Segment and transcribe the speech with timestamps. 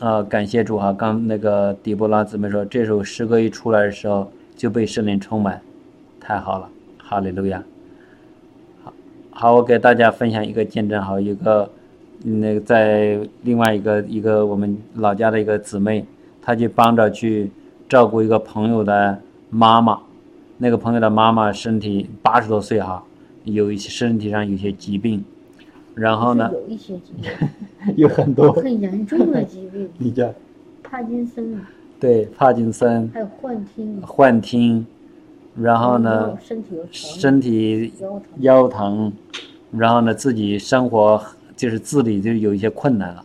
[0.00, 0.94] 啊，感谢主哈！
[0.94, 5.60] 刚那个底波拉姊妹说，这首诗歌一出来的时候就被圣灵充满，
[6.18, 7.62] 太好了，哈利路亚！
[8.82, 8.92] 好，
[9.30, 11.70] 好，我给大家分享一个见证，哈，一个
[12.24, 16.06] 那个在另外一个一个我们老家的一个姊妹，
[16.40, 17.50] 她去帮着去
[17.86, 20.00] 照顾一个朋友的妈妈，
[20.56, 23.04] 那个朋友的妈妈身体八十多岁哈，
[23.44, 25.22] 有一些身体上有些疾病。
[25.94, 26.50] 然后呢？
[26.52, 27.30] 有一些疾病，
[27.96, 29.88] 有很多很严重的疾病。
[29.98, 30.32] 你叫
[30.82, 31.68] 帕金森啊。
[31.98, 33.10] 对，帕金森。
[33.12, 34.00] 还有幻听。
[34.02, 34.86] 幻听，
[35.56, 36.38] 然后呢？
[36.40, 37.92] 身体身体
[38.38, 39.12] 腰疼，
[39.72, 41.22] 然后呢，自己生活
[41.56, 43.24] 就是自理就有一些困难了。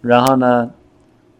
[0.00, 0.70] 然后呢，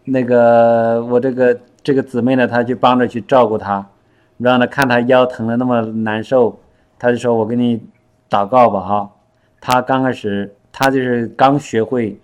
[0.05, 3.85] 那个我这个这个姊妹呢，她去帮着去照顾她，
[4.37, 6.59] 然后呢，看她腰疼的那么难受，
[6.97, 7.81] 她就说：“我给你
[8.29, 9.09] 祷告吧，哈。”
[9.65, 12.19] 他刚开始，他就是刚学会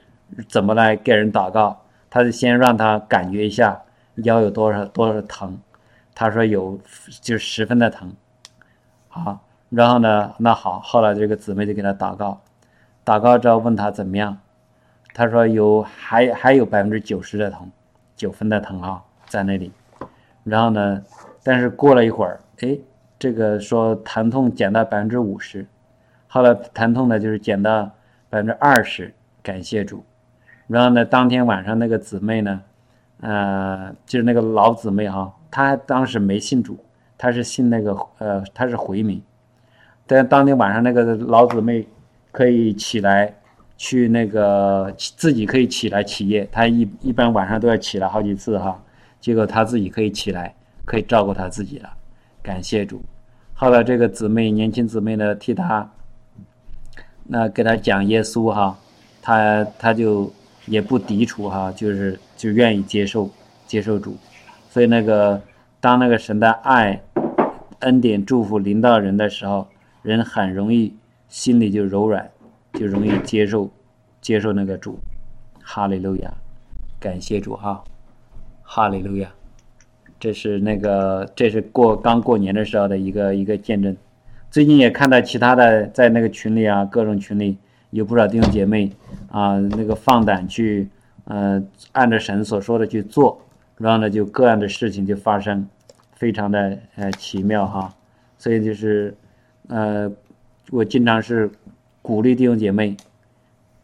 [0.49, 3.81] 怎么来给人祷告，他就先让他感觉一下
[4.15, 5.57] 腰有多少多少疼，
[6.13, 6.77] 他说有，
[7.21, 8.13] 就十分的疼，
[9.07, 12.41] 好，然后呢，那好，后来这个姊妹就给他祷告，
[13.05, 14.37] 祷告之后问他怎么样，
[15.13, 17.71] 他说有还还有百分之九十的疼，
[18.17, 19.71] 九分的疼啊在那里，
[20.43, 21.01] 然后呢，
[21.41, 22.77] 但是过了一会儿，哎，
[23.17, 25.65] 这个说疼痛减到百分之五十。
[26.31, 27.89] 后来疼痛呢，就是减到
[28.29, 30.03] 百分之二十，感谢主。
[30.67, 32.61] 然后呢，当天晚上那个姊妹呢，
[33.21, 36.77] 呃，就是那个老姊妹哈，她当时没信主，
[37.17, 39.19] 她是信那个呃，她是回民。
[40.05, 41.87] 但当天晚上那个老姊妹
[42.31, 43.33] 可以起来
[43.75, 48.79] 去那个自己可以起来起夜，她一一般晚上都要起来好几次哈。
[49.19, 50.53] 结果她自己可以起来，
[50.85, 51.89] 可以照顾她自己了，
[52.43, 53.01] 感谢主。
[53.55, 55.89] 后来这个姊妹年轻姊妹呢，替她。
[57.31, 58.75] 那给他讲耶稣哈，
[59.21, 60.33] 他他就
[60.65, 63.29] 也不抵触哈，就是就愿意接受
[63.67, 64.17] 接受主，
[64.71, 65.39] 所以那个
[65.79, 66.99] 当那个神的爱、
[67.81, 69.67] 恩典、祝福临到人的时候，
[70.01, 70.91] 人很容易
[71.27, 72.27] 心里就柔软，
[72.73, 73.69] 就容易接受
[74.19, 74.97] 接受那个主，
[75.61, 76.33] 哈利路亚，
[76.99, 77.83] 感谢主哈，
[78.63, 79.29] 哈利路亚，
[80.19, 83.95] 这是那个这是过刚过年的时候的一个一个见证。
[84.51, 87.55] 最近也看到其他的在那个群里啊，各种群里
[87.91, 88.91] 有不少弟兄姐妹
[89.29, 90.89] 啊，那个放胆去，
[91.25, 91.61] 呃，
[91.91, 93.39] 按着神所说的去做，
[93.77, 95.67] 然后呢，就各样的事情就发生，
[96.13, 97.93] 非常的呃奇妙哈。
[98.39, 99.15] 所以就是，
[99.67, 100.11] 呃，
[100.71, 101.51] 我经常是
[102.01, 102.97] 鼓励弟兄姐妹，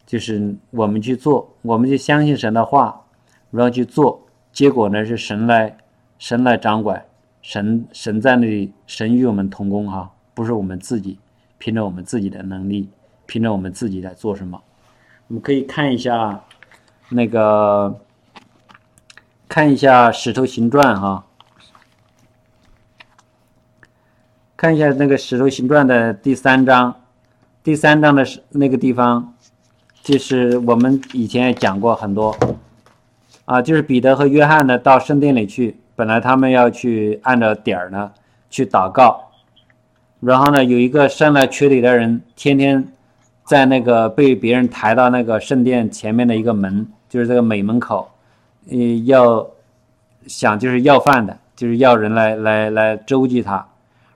[0.04, 3.04] 就是我们去做，我们就相信神的话，
[3.52, 5.76] 然后去做，结果呢是神来，
[6.18, 7.04] 神来掌管，
[7.40, 10.10] 神神在那里，神与我们同工哈。
[10.36, 11.18] 不是我们自己
[11.56, 12.90] 凭着我们自己的能力，
[13.24, 14.62] 凭着我们自己在做什么？
[15.28, 16.44] 我们可以看一下
[17.08, 17.98] 那个，
[19.48, 21.24] 看一下《石头形传》哈，
[24.58, 26.94] 看一下那个《石头形传》的第三章，
[27.64, 29.32] 第三章的那个地方，
[30.02, 32.36] 就是我们以前也讲过很多
[33.46, 38.12] 啊，就是彼得和约翰呢到圣殿里去，本来他们要去按照点儿呢
[38.50, 39.25] 去祷告。
[40.26, 42.84] 然后呢，有一个生来瘸腿的人，天天
[43.44, 48.10] 在那个被别人抬到那个圣殿前面的一个门，就是这个美门口，
[48.68, 49.46] 呃，要
[50.26, 53.64] 想就是要饭的，就是要人来来来周济他。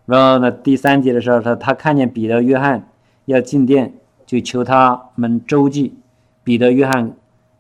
[0.05, 2.89] 然后呢，第三节的时候，他他看见彼得、约翰
[3.27, 3.95] 要进殿，
[4.27, 5.95] 就求他们周济。
[6.43, 7.13] 彼得、约翰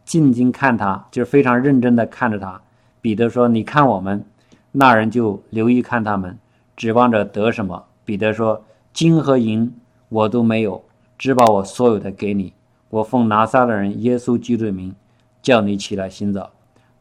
[0.04, 2.60] 静静看他，就是非常认真的看着他。
[3.00, 4.24] 彼得说：“你看我们。”
[4.72, 6.36] 那人就留意看他们，
[6.76, 7.84] 指望着得什么。
[8.10, 9.72] 彼得说：“金和银
[10.08, 10.82] 我都没有，
[11.16, 12.52] 只把我所有的给你。
[12.88, 14.92] 我奉拿撒勒人耶稣基督的名，
[15.40, 16.50] 叫你起来行走。”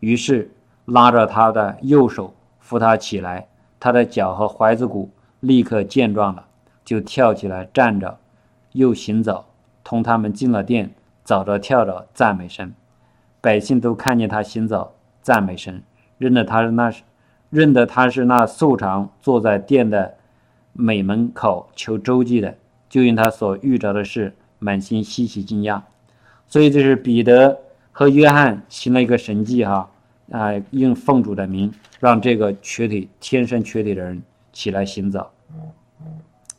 [0.02, 0.52] 于是
[0.86, 3.48] 拉着他的右手扶他起来，
[3.80, 5.10] 他的脚和踝子骨
[5.40, 6.46] 立刻健壮了，
[6.86, 8.20] 就跳起来站着，
[8.74, 9.46] 又行走，
[9.84, 10.92] 同他们进了殿，
[11.24, 12.72] 走着跳着赞美神。
[13.42, 15.82] 百姓都看见他行走，赞美神，
[16.20, 16.94] 认得他是那，
[17.50, 20.19] 认得他是那素常坐在殿的。
[20.80, 22.56] 美门口求周济的，
[22.88, 25.82] 就因他所遇着的事，满心稀奇惊讶。
[26.48, 27.60] 所以这是彼得
[27.92, 29.92] 和约翰行了一个神迹哈
[30.32, 34.24] 啊，用奉主的名，让这个瘸腿天生瘸腿的人
[34.54, 35.30] 起来行走。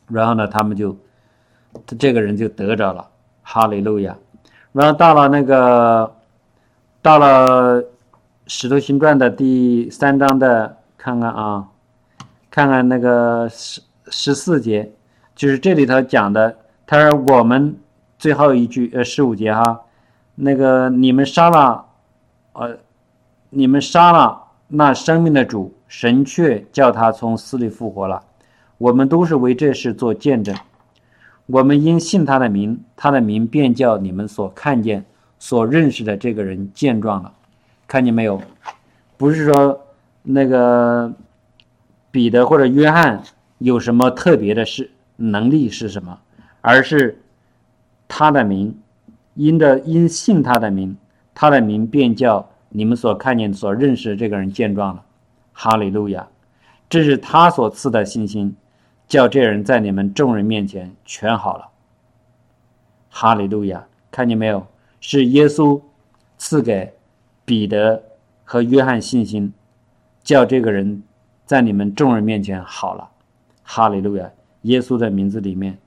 [0.07, 0.95] 然后呢，他们就
[1.97, 3.09] 这个人就得着了，
[3.41, 4.15] 哈利路亚。
[4.71, 6.15] 然后到了那个
[7.01, 7.83] 到了
[8.45, 11.67] 使徒行传的第三章的，看看啊，
[12.51, 13.81] 看看那个是。
[14.11, 14.91] 十四节，
[15.35, 16.57] 就是这里头讲的。
[16.85, 17.77] 他说：“我们
[18.19, 19.81] 最后一句，呃，十五节哈，
[20.35, 21.85] 那个你们杀了
[22.53, 22.77] 呃，
[23.49, 28.21] 你们杀了那生命的主，神却叫他从死里复活了。
[28.77, 30.55] 我们都是为这事做见证。
[31.45, 35.05] 我们因信他的名，他的名便叫你们所看见、
[35.39, 37.33] 所认识的这个人健壮了。
[37.87, 38.41] 看见没有？
[39.17, 39.79] 不是说
[40.23, 41.13] 那个
[42.09, 43.21] 彼得或者约翰
[43.61, 46.19] 有什么特别的事能力是什么，
[46.61, 47.21] 而是
[48.07, 48.77] 他的名，
[49.35, 50.97] 因着因信他的名，
[51.33, 55.05] 他的名便叫你们所看见、所认识的这个人健壮了。
[55.53, 56.27] 哈利路亚！
[56.89, 58.55] 这是他所赐的信心。
[59.07, 61.67] 叫这人在你们众人面前全好了，
[63.09, 63.85] 哈利路亚！
[64.09, 64.65] 看见没有？
[65.01, 65.81] 是耶稣
[66.37, 66.93] 赐给
[67.43, 68.01] 彼得
[68.45, 69.51] 和约翰信心，
[70.23, 71.03] 叫这个人
[71.45, 73.10] 在你们众人面前好了，
[73.73, 74.29] 哈利路亚！
[74.63, 75.77] 耶稣的名字里面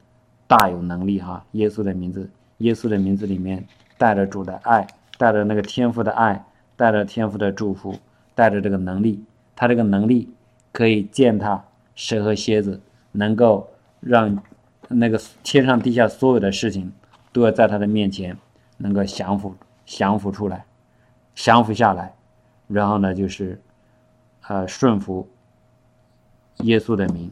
[0.46, 1.44] 大有能力哈！
[1.52, 3.62] 耶稣的名字，耶稣的名字里面
[3.98, 4.86] 带着主的爱，
[5.18, 6.46] 带着那个天赋的爱，
[6.76, 7.94] 带着天赋的祝福，
[8.34, 9.22] 带着这个能力，
[9.54, 10.32] 他这个能力
[10.72, 11.62] 可以践踏
[11.94, 12.80] 蛇和蝎子。
[13.12, 13.68] 能够
[14.00, 14.42] 让
[14.88, 16.90] 那个天上地下所有的事情
[17.32, 18.36] 都要在他的面前
[18.78, 19.54] 能够降服、
[19.84, 20.64] 降服出来、
[21.34, 22.14] 降服下来，
[22.66, 23.60] 然后呢，就是
[24.48, 25.28] 呃顺服
[26.62, 27.30] 耶稣的名，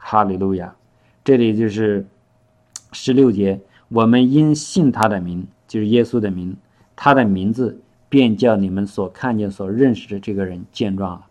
[0.00, 0.74] 哈利路亚。
[1.22, 2.06] 这里就是
[2.92, 6.56] 十六节，我们因信他的名，就是耶稣的名，
[6.96, 11.26] 他的名字便叫你们所看见、所认识的这个人见状了，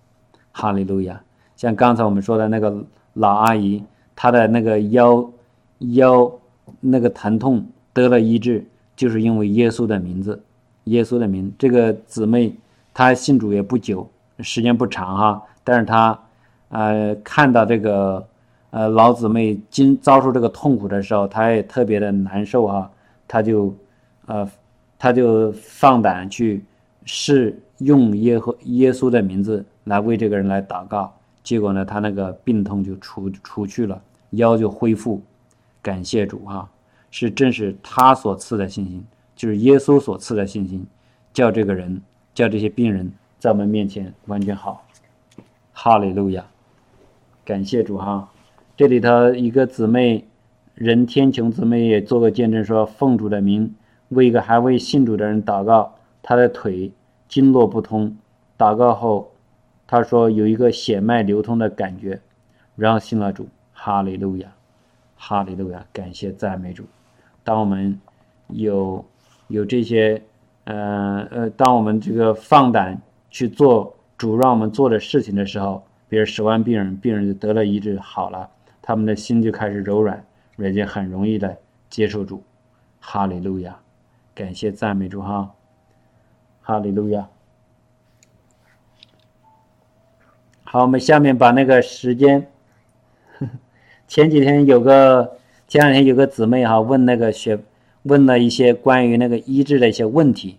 [0.51, 1.21] 哈利路亚。
[1.55, 2.85] 像刚才我们说的那个。
[3.13, 3.83] 老阿姨，
[4.15, 5.29] 她的那个腰
[5.79, 6.31] 腰
[6.79, 8.63] 那个疼痛得了医治，
[8.95, 10.41] 就是因为耶稣的名字，
[10.85, 11.51] 耶稣的名。
[11.57, 12.55] 这个姊妹
[12.93, 16.17] 她信主也不久，时间不长哈，但是她
[16.69, 18.25] 呃看到这个
[18.71, 22.91] 呃老姊妹经遭受这个痛苦的时候，她也特别的难受啊，
[23.27, 23.75] 她就
[24.25, 24.49] 呃
[24.97, 26.63] 她就放胆去
[27.05, 31.13] 试用耶和耶稣的名字来为这个人来祷告。
[31.41, 33.99] 结果呢，他那个病痛就除除去了，
[34.31, 35.19] 腰就恢复，
[35.81, 36.69] 感谢主啊！
[37.09, 39.03] 是正是他所赐的信心，
[39.35, 40.85] 就是耶稣所赐的信心，
[41.33, 41.99] 叫这个人，
[42.35, 44.85] 叫这些病人在我们面前完全好。
[45.71, 46.45] 哈利路亚，
[47.43, 48.29] 感谢主哈！
[48.79, 50.23] 这里头一个姊妹，
[50.73, 53.75] 任天琼姊妹也做个见证，说奉主的名
[54.07, 56.89] 为一个还未信主的人祷告，他的腿
[57.27, 58.15] 经络不通，
[58.57, 59.31] 祷告后。
[59.85, 62.21] 他说有一个血脉流通的感觉，
[62.77, 64.47] 然后信了主，哈利路亚，
[65.17, 66.85] 哈利路亚，感谢赞美主。
[67.43, 67.99] 当我们
[68.47, 69.03] 有
[69.49, 70.21] 有这些，
[70.63, 78.49] 呃呃，当我们这个放胆去做主让我们做的事情的时候，比如十万病人，病人就得了医治好了，
[78.89, 80.25] 他们的心就开始柔软，
[80.57, 81.55] 人家很容易的
[81.91, 82.41] 接受主，
[82.99, 83.77] 哈利路亚，
[84.33, 85.53] 感谢赞美主哈，
[86.63, 87.29] 哈利路亚。
[90.63, 92.47] 好，我们下面把那个时间。
[94.07, 95.37] 前几天有个，
[95.67, 97.59] 前两天有个姊妹哈问那个雪，
[98.01, 100.57] 问了一些关于那个医治的一些问题，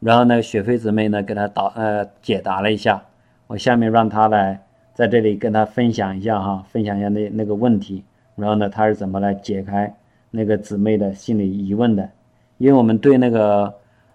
[0.00, 3.04] 然后那个雪飞姊妹呢给她导呃解答了一下。
[3.48, 4.64] 我下面让她来
[4.98, 8.02] 在这里跟他分享一下哈，分享一下那那个问题，
[8.34, 9.94] 然后呢他是怎么来解开
[10.32, 12.10] 那个姊妹的心理疑问的？
[12.56, 13.72] 因为我们对那个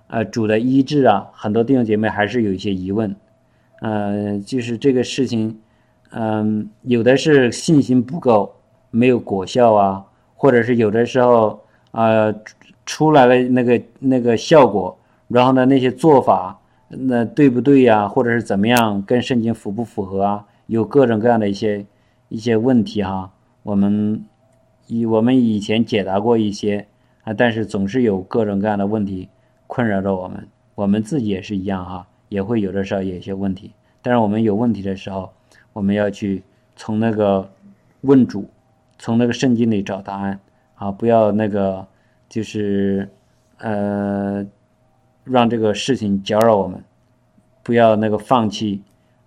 [0.07, 3.15] 呃主的医治啊，很多弟兄姐妹还是有一些疑问。
[3.79, 5.57] 呃，就是这个事情，
[6.11, 8.53] 嗯，有的是信心不够，
[8.91, 11.61] 没有果效啊，或者是有的时候
[11.91, 12.35] 啊，
[12.85, 14.99] 出来了那个那个效果，
[15.29, 16.59] 然后呢，那些做法
[16.89, 20.45] 那对不对呀，或者是怎么样，跟圣经符不符合啊？
[20.67, 21.85] 有各种各样的一些
[22.29, 23.31] 一些问题哈。
[23.63, 24.25] 我们
[24.87, 26.87] 以我们以前解答过一些
[27.23, 29.29] 啊，但是总是有各种各样的问题
[29.67, 32.07] 困扰着我们，我们自己也是一样哈。
[32.29, 35.31] 也会有的时候有一些问题，但是我们有问题的时候，
[35.71, 36.41] 我们要去
[36.75, 37.47] 从那个
[38.01, 38.49] 问主，
[38.97, 40.39] 从那个圣经里找答案
[40.73, 41.85] 啊，不要那个
[42.27, 43.07] 就是
[43.59, 44.43] 呃
[45.23, 46.83] 让这个事情搅扰我们，
[47.61, 48.81] 不要那个放弃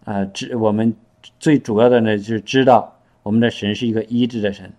[0.04, 0.24] 啊。
[0.24, 0.92] 知我们
[1.38, 4.72] 最主要的呢，就是知道我们的神是一个医治的神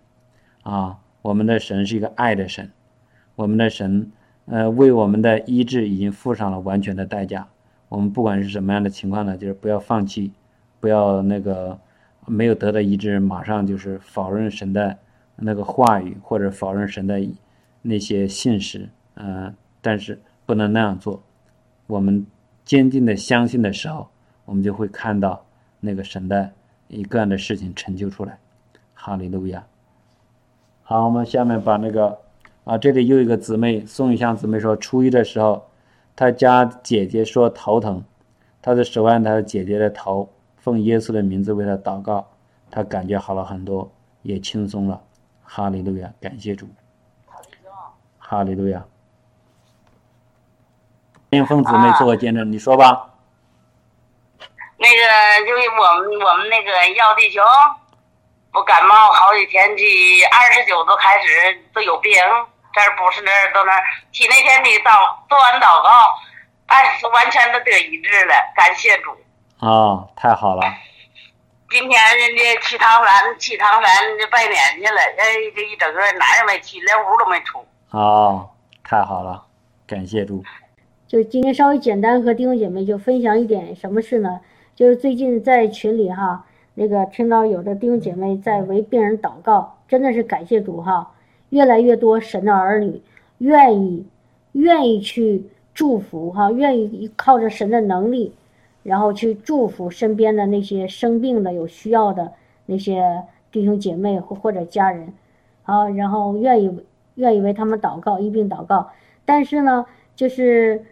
[0.64, 2.72] 啊，我们的神是一个爱的神，
[3.36, 4.12] 我们的神
[4.46, 7.48] 呃为我们的医治已经付上了完全的代价。
[7.90, 10.34] 我们不管是什么样的情况呢，就是不要放弃，
[10.80, 11.80] 不要那个
[12.26, 14.98] 没有得到医治，马上就是否认神的
[15.38, 17.26] 那个话语，或者否认神的
[17.82, 21.24] 那些信实，嗯，但是不能那样做。
[21.88, 22.26] 我们
[22.66, 24.10] 坚定的相信的时候，
[24.44, 25.46] 我们就会看到
[25.80, 26.52] 那个神的
[26.88, 28.38] 一个样的事情成就出来。
[28.94, 29.66] 哈利路亚。
[30.84, 32.20] 好，我们下面把那个
[32.64, 35.66] 啊，这里又一个姊妹宋玉香姊妹说，初一的时候。
[36.20, 38.04] 她家姐姐说头疼，
[38.60, 42.26] 她的手按他姐姐的头，奉耶稣的名字为她祷告，
[42.72, 43.92] 她感觉好了很多，
[44.24, 45.00] 也轻松了。
[45.44, 46.66] 哈利路亚，感谢主。
[48.18, 48.84] 哈利路亚。
[51.30, 53.17] 林凤姊妹做个见证，你说吧。
[54.88, 57.42] 那个就是我们我们那个药地球，
[58.54, 61.28] 我感冒好几天，去二十九都开始
[61.74, 62.14] 都有病，
[62.74, 63.84] 这儿不是那儿都那儿。
[64.14, 66.08] 起那天你祷做完祷告，
[66.68, 69.12] 哎，完全都得医治了，感谢主。
[69.60, 70.64] 啊，太好了。
[71.70, 73.84] 今天人家去唐山，去唐山
[74.32, 77.66] 拜年去了，哎，这一整个哪也没去，连屋都没出。
[77.92, 78.50] 哦，
[78.86, 79.44] 太好了，
[79.86, 80.42] 感谢主。
[81.10, 84.40] 就今天稍微简单和弟兄姐妹就分享一点什么事呢？
[84.78, 91.16] 就是最近在群里哈，那个听到有的弟兄姐妹在为病人祷告，真的是感谢主哈，
[91.50, 93.02] 越来越多神的儿女
[93.40, 94.06] 愿意
[94.52, 95.44] 愿意去
[95.74, 98.36] 祝福哈，愿意靠着神的能力，
[98.84, 102.34] 然后去祝福身边的那些生病的有需要的
[102.68, 105.12] 那些弟兄姐妹或或者家人，
[105.64, 106.80] 啊，然后愿意
[107.16, 108.92] 愿意为他们祷告一并祷告，
[109.26, 110.86] 但是呢，就是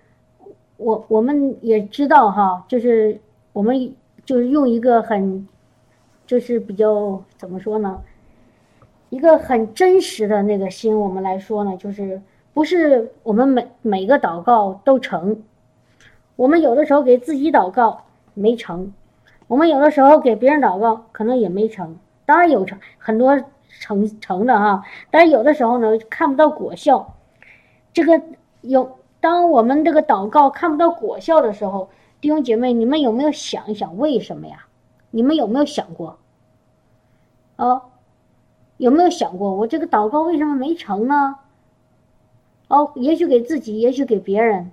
[0.78, 3.20] 我我们也知道哈，就是。
[3.56, 3.96] 我们
[4.26, 5.48] 就是用一个很，
[6.28, 8.02] 就是比较怎么说呢？
[9.10, 12.22] 一个很真实的那个心，我们来说呢，就是
[12.54, 15.42] 不是我们每每个祷告都成，
[16.36, 18.92] 我们有的时候给自己祷告没成，
[19.48, 23.42] 我们有的时候给别人祷告可能也没成，当然有成很多
[23.80, 27.16] 成成的哈，但是有的时候呢看不到果效，
[27.94, 28.22] 这个
[28.60, 31.90] 有当我们这个祷告看不到果效的时候。
[32.26, 34.66] 弟兄姐妹，你们有没有想一想为什么呀？
[35.12, 36.18] 你们有没有想过？
[37.56, 37.84] 哦，
[38.78, 41.36] 有没有想过我这个祷告为什么没成呢？
[42.68, 44.72] 哦，也许给自己，也许给别人，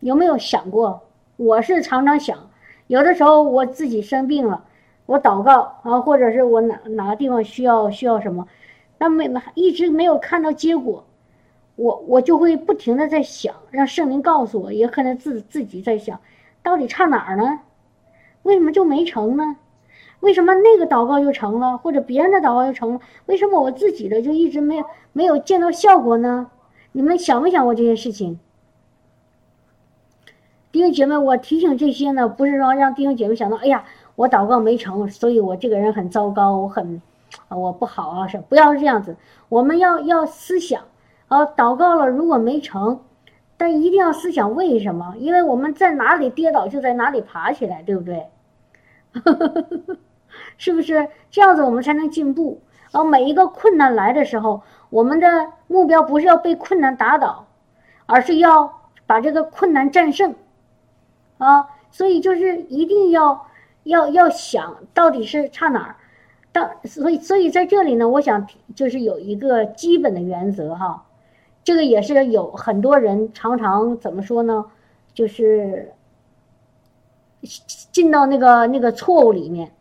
[0.00, 1.02] 有没有想过？
[1.36, 2.48] 我是常常想，
[2.86, 4.64] 有的时候我自己生病了，
[5.04, 8.48] 我祷告啊，或者是我哪哪个地方需要需要什么，
[8.96, 11.04] 那没一直没有看到结果，
[11.74, 16.18] 我我就会不停的在想，让圣灵告诉我，也可能自自己在想。
[16.66, 17.60] 到底差哪儿呢？
[18.42, 19.56] 为什么就没成呢？
[20.18, 23.00] 为什么那个祷告就成了，或者别人的祷告就成了？
[23.26, 26.50] 为什么我自己的就一直没有没有见到效果呢？
[26.90, 28.40] 你们想没想过这些事情？
[30.72, 33.84] 弟兄姐妹，我提醒这些呢，不是说让弟兄姐妹想到，哎呀，
[34.16, 37.00] 我祷告没成，所以我这个人很糟糕，我很，
[37.48, 39.14] 我不好啊，是不要这样子。
[39.48, 40.82] 我们要要思想，
[41.28, 42.98] 啊，祷告了如果没成。
[43.56, 45.14] 但一定要思想为什么？
[45.18, 48.26] 因为我们在哪里跌倒，就在哪里爬起来，对不对？
[50.58, 52.60] 是不是这样子，我们才能进步？
[52.92, 57.46] 而每一个困难来的时候，我们的目标不是要被困难打倒，
[58.04, 60.34] 而是要把这个困难战胜。
[61.38, 63.46] 啊，所以就是一定要
[63.84, 65.96] 要要想到底是差哪儿。
[66.52, 71.05] 当所以所以在这里呢，我想就是有一个基本的原则哈。
[71.66, 74.66] 这个也是有很多人常常怎么说呢？
[75.12, 75.92] 就是
[77.90, 79.72] 进到那个那个错误里面，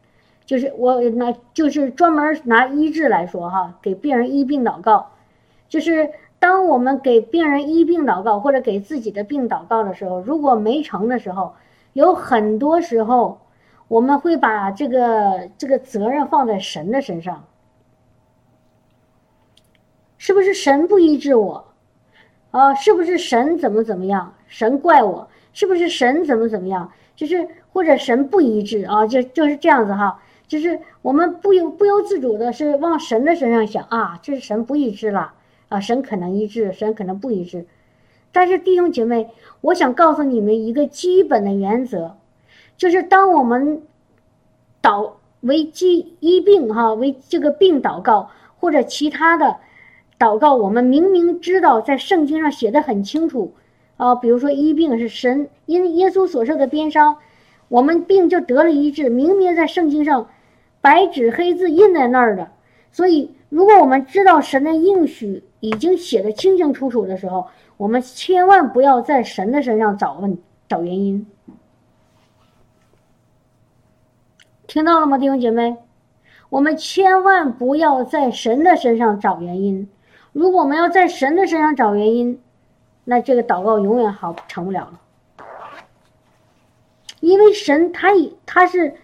[0.47, 5.11] 就是我拿就是专门拿医治来说哈，给病人医病祷告，
[5.69, 11.53] 就是当我们给病人医病祷告或者给自己的病祷告的时候，如果没成的时候，
[11.93, 13.41] 有很多时候
[13.87, 17.43] 我们会把这个这个责任放在神的身上，
[20.17, 21.63] 是不是神不医治我？
[22.55, 24.33] 啊，是不是神怎么怎么样？
[24.47, 25.27] 神怪我？
[25.51, 26.89] 是不是神怎么怎么样？
[27.13, 29.05] 就是或者神不一致啊？
[29.05, 30.21] 就就是这样子哈。
[30.47, 35.33] 就是我们不由不由自主的是往神的身上想啊，这是神不一致了
[35.67, 37.65] 啊，神可能一致，神可能不一致。
[38.31, 42.15] 但是弟兄姐妹，我想告诉你们一个基本的原则，
[42.77, 43.81] 就是当我们
[44.81, 49.57] 祷为疾医病哈，为这个病祷告或者其他的。
[50.17, 53.53] 祷告，我们明明知道在圣经上写的很清楚，
[53.97, 57.17] 啊，比如说医病是神因耶稣所受的鞭伤，
[57.67, 60.29] 我们病就得了医治，明明在圣经上
[60.79, 62.49] 白纸黑字印在那儿的。
[62.91, 70.37] 所以，如果我们知道神的应许已经写的清清楚楚的时候，我们千万不要在神的身上找问
[70.69, 71.27] 找原因。
[74.65, 75.75] 听到了吗，弟兄姐妹？
[76.49, 79.89] 我们千万不要在神的身上找原因。
[80.35, 82.41] 如果我们要在神的身上找原因，
[83.05, 84.99] 那这个祷告永远好成不了了。
[87.21, 88.09] 因为神他
[88.45, 88.95] 他是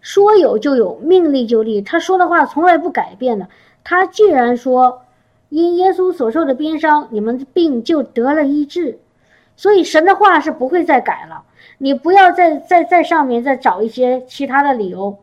[0.00, 3.46] 说有就有，命立就立，他说的话从来不改变的。
[3.84, 5.02] 他既然说
[5.50, 8.98] 因耶稣所受的鞭伤，你们的病就得了医治，
[9.54, 11.44] 所以神的话是不会再改了。
[11.78, 15.16] 你不要再在在上面再找一些其他的理由，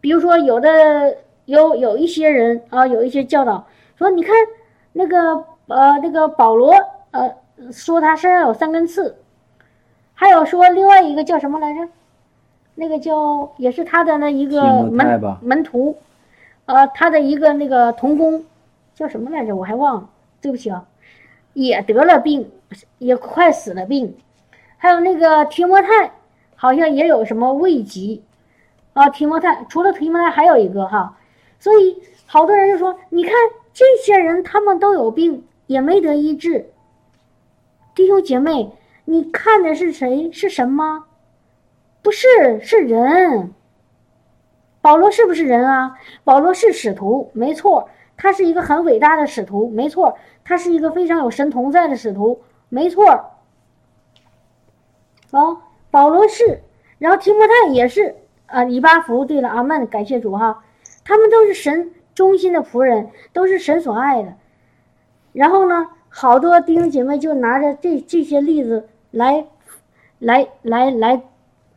[0.00, 3.66] 比如说有的有有一些人啊，有一些教导
[3.98, 4.34] 说，你看
[4.92, 6.74] 那个呃那个保罗
[7.10, 7.34] 呃
[7.72, 9.16] 说他身上有三根刺，
[10.14, 11.88] 还有说另外一个叫什么来着？
[12.74, 15.98] 那个叫也是他的那一个门门徒，
[16.64, 18.44] 呃，他的一个那个童工
[18.94, 19.54] 叫什么来着？
[19.54, 20.08] 我还忘了，
[20.40, 20.84] 对不起啊，
[21.52, 22.50] 也得了病，
[22.96, 24.16] 也快死了病。
[24.78, 26.12] 还有那个提摩太，
[26.56, 28.24] 好像也有什么胃疾
[28.94, 29.10] 啊。
[29.10, 31.18] 提摩太除了提摩太还有一个哈，
[31.60, 33.34] 所以好多人就说，你看
[33.72, 36.70] 这些人他们都有病，也没得医治。
[37.94, 38.72] 弟兄姐妹，
[39.04, 40.30] 你看的是谁？
[40.32, 41.06] 是神吗？
[42.02, 43.52] 不是，是人。
[44.80, 45.98] 保罗是不是人啊？
[46.24, 53.30] 保罗是使徒，没错，他是一个很伟大的使徒，没错，他是一个非常有神同在的使徒，没错。
[55.30, 56.60] 哦，保罗是，
[56.98, 60.64] 然后提摩太也是，啊，以巴弗，对了，阿门，感谢主哈，
[61.04, 64.34] 他们都是神忠心的仆人，都是神所爱的。
[65.32, 69.46] 然后呢，好多弟兄姐妹就拿着这这些例子来，
[70.18, 71.22] 来来来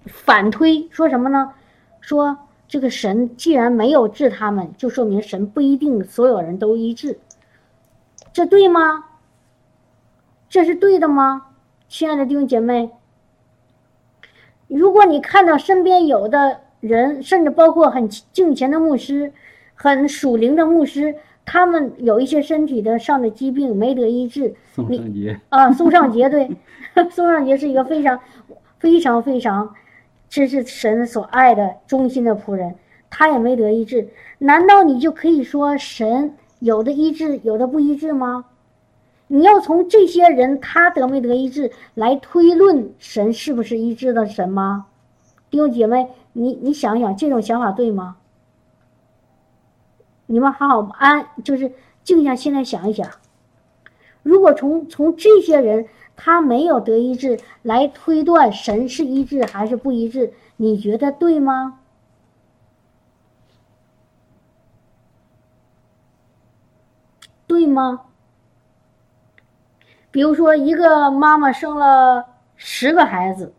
[0.05, 1.53] 反推，说什么呢？
[2.01, 2.37] 说
[2.67, 7.19] 这个神既然没有治他们，就说明神不一定所有人都医治，
[8.33, 9.05] 这对吗？
[10.49, 11.47] 这是对的吗？
[11.87, 12.91] 亲爱的弟兄姐妹，
[14.67, 19.33] 如果你看到身边有的人，甚至包括很敬虔的牧师、
[19.75, 21.15] 很属灵的牧师，
[21.45, 26.49] 他们有一些身体的上的疾病没得医治，宋尚杰，啊，宋尚杰对，
[27.11, 28.19] 宋尚杰是一个非常、
[28.79, 29.75] 非常、非常，
[30.27, 32.75] 这是神所爱的忠心的仆人，
[33.09, 34.07] 他也没得医治，
[34.39, 38.45] 难道你就可以说神有的医治，有的不医治吗？
[39.27, 44.85] 你要从这些人他得没得医治来推论神是不是医治的神吗？
[45.49, 48.17] 弟兄姐妹，你你想想这种想法对吗？
[50.27, 53.09] 你们好好安，就是静下心来想一想。
[54.23, 61.79] 如果从从这些人他没有得医治来推断神是医治还是不医治，你觉得对吗？
[67.47, 68.01] 对吗？
[70.11, 73.53] 比如说，一个妈妈生了十个孩子，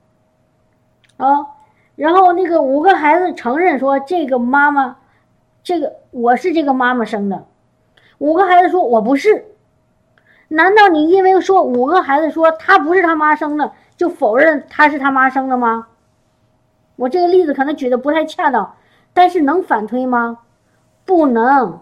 [1.18, 1.46] 啊，
[1.94, 4.96] 然后那个五个孩子承认说这个妈妈，
[5.66, 7.44] 这个我是这个妈妈生的，
[8.18, 9.46] 五个孩子说我不是。
[10.46, 15.88] 难道你因为说五个孩子说他不是他妈生的，就否认他是他妈生的吗？
[16.94, 18.76] 我这个例子可能举的不太恰当，
[19.12, 20.38] 但是能反推吗？
[21.04, 21.80] 不能。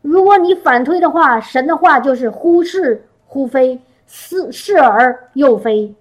[0.00, 5.94] 如果你反推的话，神的话就是忽是忽非，似是而又非，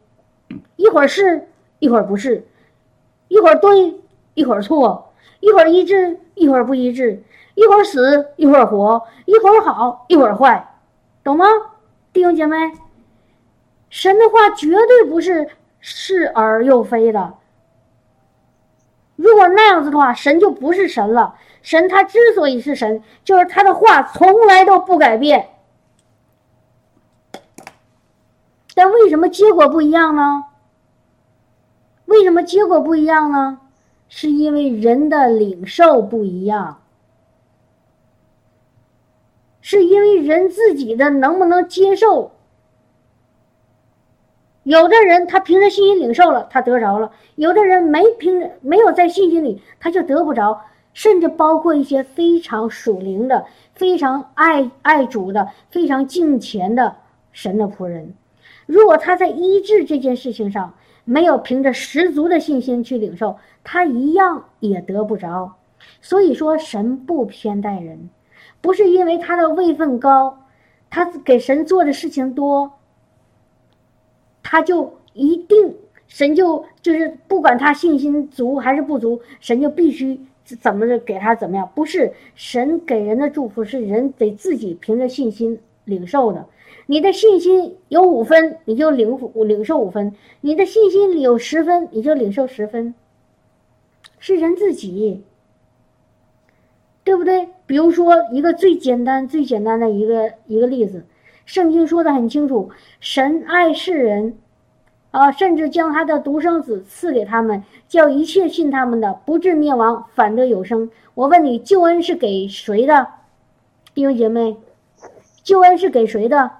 [0.77, 2.47] 一会儿是，一会儿不是，
[3.27, 3.99] 一会儿对，
[4.36, 7.23] 一会儿错，一会儿一致，一会儿不一致，
[7.54, 10.75] 一会儿死，一会儿活，一会儿好，一会儿坏。
[11.23, 11.45] 懂吗，
[12.12, 12.58] 弟兄姐妹？
[13.91, 17.36] 神的话绝对不是是而又非的。
[19.15, 21.36] 如果那样子的话，神就不是神了。
[21.62, 25.49] 神他之所以是神，就是他的话从来都不改变。
[28.73, 30.45] 但为什么结果不一样呢？
[32.06, 33.60] 为什么结果不一样呢？
[34.13, 36.82] 是因为人的领受不一样。
[39.62, 42.34] 是因为人自己的能不能接受？
[44.63, 50.62] 有的人他凭着信心领受了，他得着了；有的人没凭着，没有在信心里，他就得不着。
[50.93, 56.97] 甚至包括一些非常属灵的、非常爱爱主的、非常敬虔的
[57.32, 58.13] 神的仆人，
[58.65, 60.74] 如果他在医治这件事情上
[61.06, 65.56] 没有凭着十足的信心去领受，他一样也得不着。
[66.02, 68.10] 所以说，神不偏待人。
[68.62, 70.45] 不是因为他的位分高，
[70.89, 72.74] 他给神做的事情多，
[74.43, 75.76] 他就一定
[76.08, 81.71] 神就就是不管他信心足还是不足，神就必须怎么着给他怎么样？
[81.74, 86.45] 不是神给人的祝福是人得自己凭着信心领受的。
[86.86, 92.93] 你的信心有五分，你就领领受五分；你的信心里有十分，你就领受十分。
[94.21, 95.25] 是人自己。
[97.03, 97.49] 对不对？
[97.65, 101.03] 比如说一个最简单、最简单的一个一个例子，
[101.47, 104.38] 圣经说的很清楚，神爱世人，
[105.10, 110.91] 啊，甚至将他的独生子赐给他们，叫一切信他们的不至灭亡，反得有生。
[111.15, 113.07] 我问你，救恩是给谁的？
[113.95, 114.55] 弟兄姐妹，
[115.43, 116.51] 救恩是给谁的？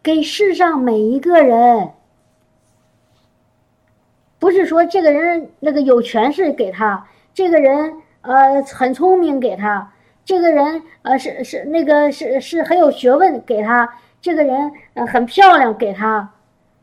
[0.00, 1.90] 给世上每一个人，
[4.40, 9.92] 不是说这个人那个有权势给他，这个人呃很聪明给他，
[10.24, 13.88] 这个人呃是是那个是是很有学问给他，
[14.22, 16.32] 这个人呃很漂亮给他，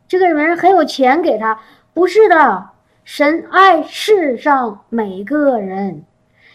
[0.06, 1.60] 这个人很有钱给他，
[1.92, 2.70] 不是的，
[3.04, 6.04] 神爱世上每个人，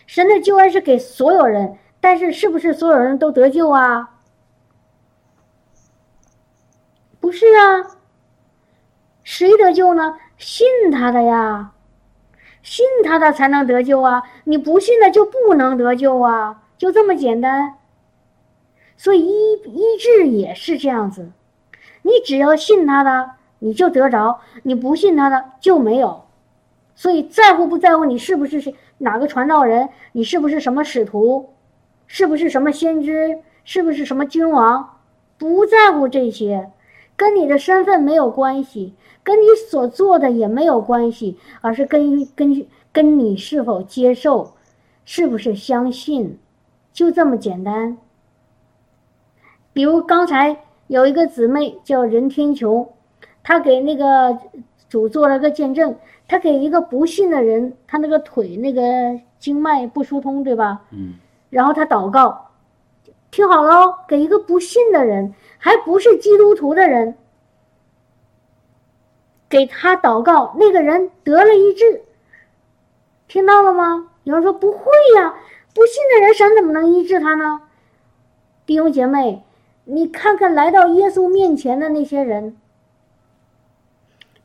[0.07, 4.11] 神的救恩是给所有人，但是是不是所有人都得救啊？
[7.19, 7.97] 不是啊，
[9.23, 10.17] 谁得救呢？
[10.43, 11.71] 信他的呀，
[12.61, 14.23] 信他的才能得救啊！
[14.43, 17.75] 你不信的就不能得救啊，就这么简单。
[18.97, 21.31] 所以医医治也是这样子，
[22.01, 26.25] 你只要信他的，你就得着；你不信他的就没有。
[26.93, 31.53] 所以在乎不在乎你是不是哪个传道人，你是不是什么使徒，
[32.05, 34.99] 是不是什么先知，是不是什么君王，
[35.37, 36.69] 不在乎这些。
[37.15, 44.53] 跟你的身份没有关系，跟你所做的也没有关系，而是跟根据跟你是否接受，
[45.05, 46.37] 是不是相信，
[46.91, 47.97] 就这么简单。
[49.71, 52.89] 比如刚才有一个姊妹叫任天琼，
[53.41, 54.37] 她给那个
[54.89, 55.95] 主做了个见证，
[56.27, 58.81] 她给一个不信的人，她那个腿那个
[59.39, 60.81] 经脉不疏通，对吧？
[60.91, 61.13] 嗯。
[61.49, 62.49] 然后她祷告，
[63.31, 65.33] 听好了，给一个不信的人。
[65.57, 67.15] 还不是基督徒的人，
[69.53, 72.01] 给他祷告，那个人得了医治，
[73.27, 74.09] 听到了吗？
[74.23, 74.79] 有人说不会
[75.15, 75.35] 呀，
[75.75, 77.61] 不信的人神怎么能医治他呢？
[78.65, 79.43] 弟兄姐妹，
[79.85, 82.57] 你看看来到耶稣面前的那些人，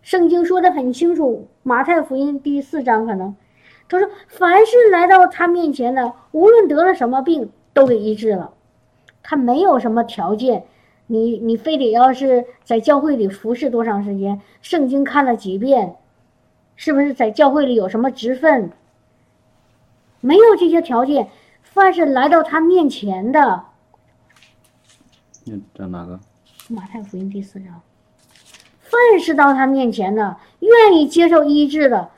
[0.03, 3.35] 圣经说的很清楚，马太福音第四章可能，
[3.88, 8.53] 他说凡是来到他面前的，无论得了什么病，都给医治了，
[9.23, 10.66] 他没有什么条件。
[11.09, 14.40] 你你非得要是在教会里服侍多长时间？
[14.62, 15.97] 圣经看了几遍？
[16.77, 18.71] 是不是在教会里有什么职分？
[20.21, 21.29] 没有这些条件，
[21.62, 23.64] 凡是来到他面前的，
[25.44, 26.21] 你找哪个？
[26.68, 27.81] 马太福音第四章。
[28.83, 32.11] 凡是到他面前的，愿意接受医治的，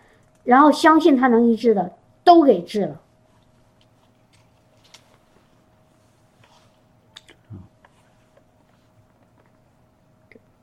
[0.44, 3.00] 然后相信他能医治的，都给治了。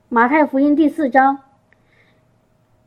[0.10, 1.40] 马太福音第四章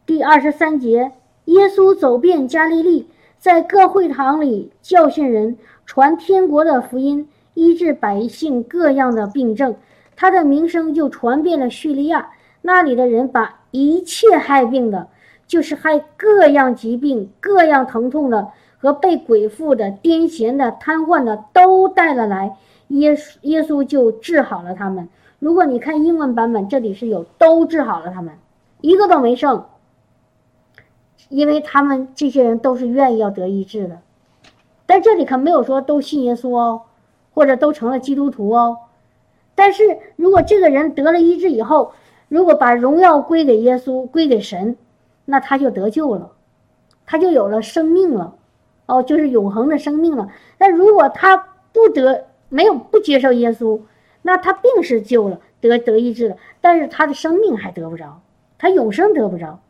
[0.06, 1.12] 第二十三节，
[1.44, 9.76] 耶稣走遍加利利，在各会堂里教训人，传天国的福音，医治百姓各样的病症。
[10.16, 12.30] 他的名声就传遍了叙利亚。
[12.62, 15.09] 那里的人把一切害病的，
[15.46, 22.56] 就是害各样疾病、各样疼痛的，和被鬼附的、癫痫的、瘫痪的，都带了来。
[22.88, 25.06] 耶稣耶稣就治好了他们。
[25.40, 28.35] 如果你看英文版本，这里是有都治好了他们，
[28.83, 29.64] 一个都没剩，
[31.31, 34.00] 因为他们这些人都是愿意要得医治的，
[34.85, 36.83] 但这里可没有说都信耶稣哦，
[37.33, 38.76] 或者都成了基督徒哦。
[39.55, 41.92] 但是如果这个人得了医治以后，
[42.29, 44.76] 如果把荣耀归给耶稣，归给神，
[45.24, 46.33] 那他就得救了，
[47.07, 48.35] 他就有了生命了，
[48.85, 50.29] 哦，就是永恒的生命了。
[50.59, 51.38] 但如果他
[51.72, 53.81] 不得，没有不接受耶稣。
[54.22, 58.20] 那他病是救了，得得医治了，但是他的生命还得不着，
[58.59, 59.61] 他永生得不着，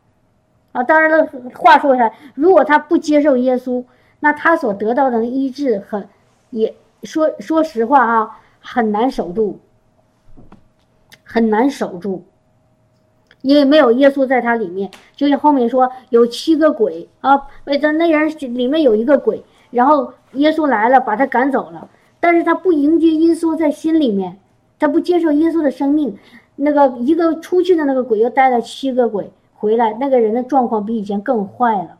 [0.73, 3.83] 啊，当然了，话说回来，如果他不接受耶稣，
[4.19, 6.07] 那他所得到的医治很，
[6.49, 9.59] 也说说实话啊，很难守住，
[11.23, 12.25] 很难守住，
[13.41, 21.89] 因为没有耶稣在他里面，就像后面说有七个鬼啊，为在那人里面有一个鬼，然后耶稣来了，把他赶走了。
[22.21, 24.37] 但是他不迎接耶稣在心里面，
[24.79, 26.17] 他不接受耶稣的生命，
[26.55, 31.97] 那个一个出去的那个鬼又带了七个鬼回来，那个人的状况比以前更坏了。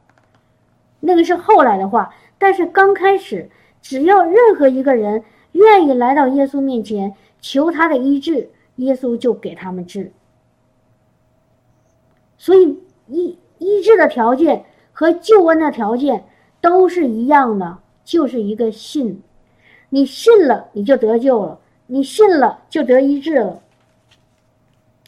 [0.99, 3.49] 那个是后来的话，但是刚开始，
[3.81, 10.11] 只要任何一个人愿意来到耶稣面前求他的医治，耶稣就给他们治。
[12.37, 16.25] 所以医医治的条件和救恩的条件
[16.61, 19.23] 都是一样的，就是一个信。
[19.93, 23.61] 你信了，你就得救了；你信了，就得医治了。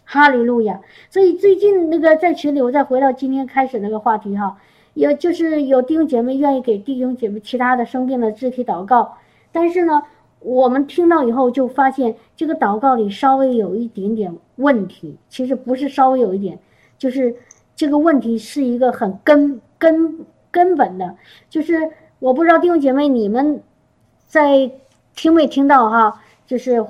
[0.04, 0.82] 哈利路亚！
[1.10, 4.58] 所以最近那个在群里，我再回到今天开始那个话题哈，
[4.94, 9.18] 有就是有弟兄姐妹愿意给弟兄姐妹其他的生病的肢体祷告，
[9.54, 10.04] 但是呢，
[10.42, 15.16] 我们听到以后就发现这个祷告里稍微有一点点问题。
[15.30, 16.60] 其实不是稍微有一点，
[16.98, 17.34] 就是
[17.74, 20.20] 这个问题是一个很根根
[20.52, 21.16] 根本的，
[21.50, 23.64] 就是我不知道弟兄姐妹你们。
[24.34, 24.72] 在
[25.16, 26.20] 听没听到哈？
[26.48, 26.84] 就是，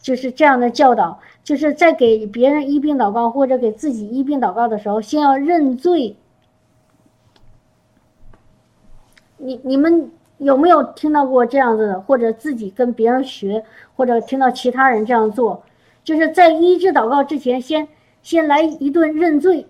[0.00, 6.16] 就是这样的教导，就是在给别人医病祷告或者给自己医病祷告的时候，先要认罪。
[9.36, 13.62] 你你们有没有听到过这样子的，或者自己跟别人学，
[13.94, 15.64] 或者听到其他人这样做？
[16.02, 17.86] 就是在医治祷告之前，先
[18.22, 19.66] 先来一顿认罪。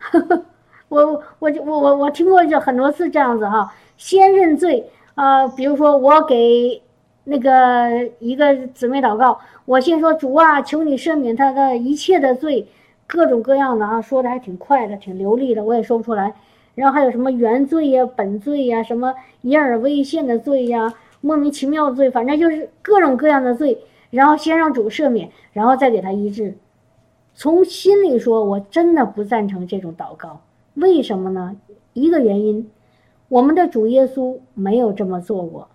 [0.88, 6.80] 我我我我我听过就很多次这样子哈，先认罪啊，比如说我给
[7.24, 12.68] 那个一个姊妹祷告，我先说主啊，求你赦免他的一切的罪，
[13.06, 16.34] 各种各样的啊，说的还挺快的，挺流利的，我也说不出来。
[16.74, 23.78] 然后还有什么原罪呀、本罪呀、什么以耳危险的罪呀、莫名其妙的罪，反正就是各种各样的罪。
[24.10, 26.56] 然后先让主赦免，然后再给他医治。
[27.34, 30.40] 从心里说，我真的不赞成这种祷告。
[30.74, 31.56] 为什么呢？
[31.92, 32.70] 一个原因，
[33.28, 35.68] 我们的主耶稣没有这么做过。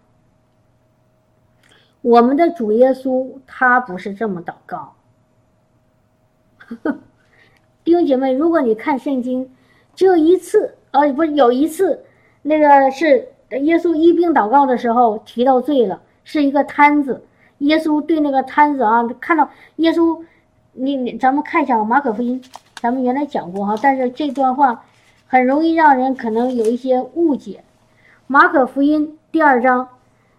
[2.01, 4.93] 我们的主耶稣他不是这么祷告。
[7.83, 9.49] 弟兄姐妹，如果你看圣经，
[9.95, 12.03] 只有一次，呃，不是有一次，
[12.41, 13.29] 那个是
[13.61, 17.23] 耶稣一病祷告的时候提到罪了，是一个摊子。
[17.59, 20.23] 耶稣对那个摊子啊，看到耶稣，
[20.73, 22.41] 你你咱们看一下马可福音，
[22.81, 24.83] 咱们原来讲过哈，但是这段话
[25.27, 27.61] 很容易让人可能有一些误解。
[28.25, 29.89] 马可福音第二章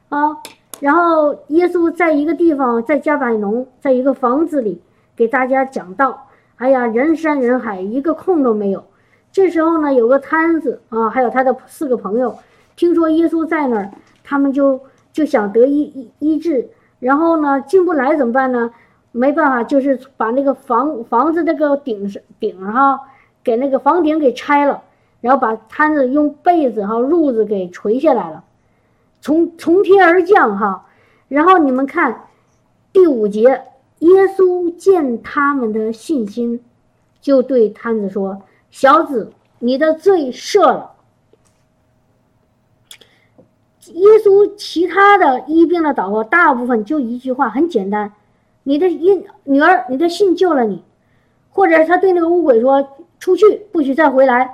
[0.08, 0.38] 啊，
[0.80, 4.80] 然后耶稣在一个地方，在加百农，在一个房子里
[5.14, 8.82] 给大家讲道，哎呀，人山人海，一个空都没有。
[9.30, 12.38] 这时候呢，有个摊子啊，还有他的四个朋友，
[12.74, 13.90] 听说耶稣在那儿，
[14.24, 14.80] 他们就
[15.12, 16.70] 就想得医医医治。
[17.00, 18.70] 然后呢，进不来怎么办呢？
[19.12, 23.00] 没办法，就是把那个房房子那个顶上顶哈，
[23.42, 24.82] 给那个房顶给拆了，
[25.20, 28.44] 然后把摊子用被子哈褥子给垂下来了，
[29.20, 30.86] 从从天而降哈。
[31.28, 32.24] 然后你们看
[32.92, 33.42] 第五节，
[33.98, 36.60] 耶稣见他们的信心，
[37.20, 40.92] 就对摊子说：“小子，你的罪赦了。”
[43.92, 48.12] 耶稣其他的医病的祷告，大部分就一句话，很简单
[48.62, 50.82] ：“你的因女儿，你的信救了你。”
[51.52, 52.86] 或者他对那个乌鬼说
[53.18, 54.50] ：“出去，不许再回来。”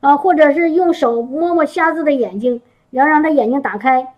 [0.00, 4.14] 啊，或者是用手摸摸瞎子的眼睛，然后让他眼睛打开。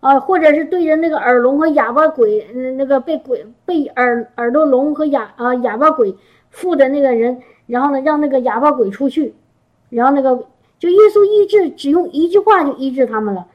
[0.00, 6.14] 啊，或者是对着那个耳聋和哑巴鬼，那个被鬼被耳耳朵聋和哑啊哑巴鬼
[6.50, 9.34] 附的那个人，然后呢，让那个哑巴鬼出去。
[9.90, 10.36] 然后那个
[10.78, 13.46] 就耶稣医治，只用一句话就医治他们了。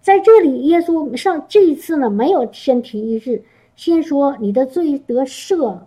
[0.00, 3.44] 在这里，耶稣上这一次呢，没有先提医治，
[3.76, 5.78] 先说你的罪得赦。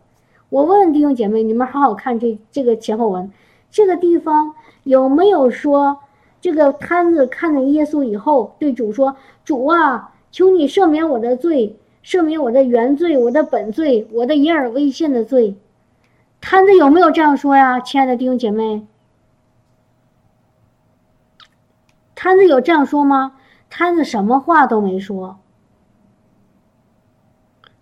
[0.49, 3.31] 我问问弟兄姐妹，你们好好看这这个前后文，
[3.71, 5.99] 这个地方有没有说
[6.39, 15.55] 这个摊子看见耶稣以后，对主说：“主啊，求你赦免我的罪，赦免我的原罪、我的本罪、我的隐而未现的罪。”
[16.39, 18.85] 摊子有没有这样说呀，亲爱的弟兄姐妹？
[22.13, 23.33] 摊子有这样说吗？
[23.69, 25.37] 摊子什么话都没说，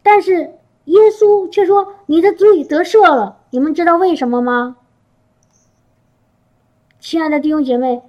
[0.03, 0.53] 但是
[0.85, 4.75] 耶稣却说：“你的罪得赦了。”你们知道为什么吗？
[6.99, 8.01] 亲爱的弟兄姐妹，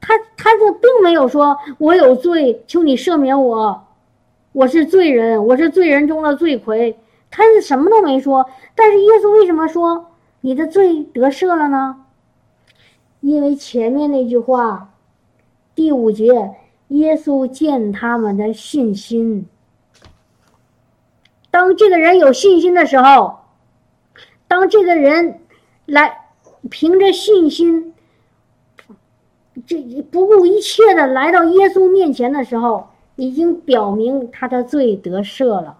[0.00, 3.84] 他他这并没有说“我有罪，求你赦免我，
[4.52, 6.98] 我是罪人，我是罪人中的罪魁”。
[7.30, 10.06] 他是什么都没说，但是耶稣为什么说
[10.42, 12.04] “你的罪得赦了”呢？
[13.20, 14.92] 因为前面那句话，
[15.74, 16.56] 第五节。
[16.90, 19.44] 耶稣见他们的信心。
[21.50, 23.38] 当这个人有信心的时候，
[24.48, 25.40] 当这个人
[25.86, 26.26] 来
[26.70, 27.94] 凭着信心，
[29.66, 29.76] 这
[30.10, 35.78] 不顾一切的来到耶稣面前的时候，已经表明他的罪得赦了，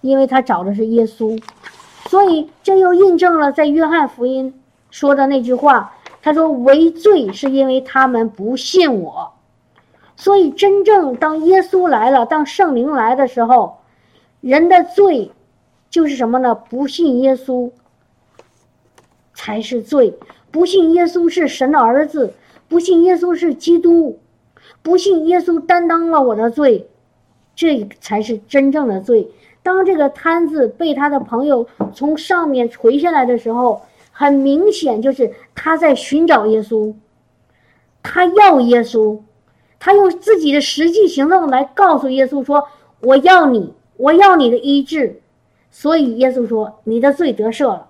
[0.00, 1.42] 因为他找的是耶稣。
[2.06, 9.32] 所以这又印证了在约翰福音说的那句话：“他说为罪是因为他们不信我。”
[10.16, 13.77] 所以，真正当耶稣来了，当圣灵来的时候，
[14.40, 15.30] 人的罪
[15.90, 16.54] 就是什么呢？
[16.54, 17.70] 不信耶稣
[19.34, 20.14] 才是罪，
[20.50, 22.34] 不信耶稣是神的儿子，
[22.68, 24.18] 不信耶稣是基督，
[24.82, 26.88] 不信耶稣担当了我的罪，
[27.54, 29.28] 这才是真正的罪。
[29.62, 36.94] 当这个摊子被他的朋友从上面垂下来的时候，很明显就是他在寻找耶稣，
[38.02, 39.20] 他要耶稣。
[39.80, 42.66] 他用自己的实际行动来告诉耶稣说
[43.00, 45.20] ：“我要你，我要你的医治。”
[45.70, 47.88] 所以耶稣说：“你的罪得赦了。”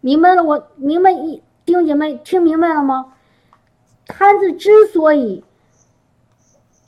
[0.00, 0.42] 明白了？
[0.42, 3.12] 我明白一弟兄姐妹听明白了吗？
[4.06, 5.44] 摊子之所以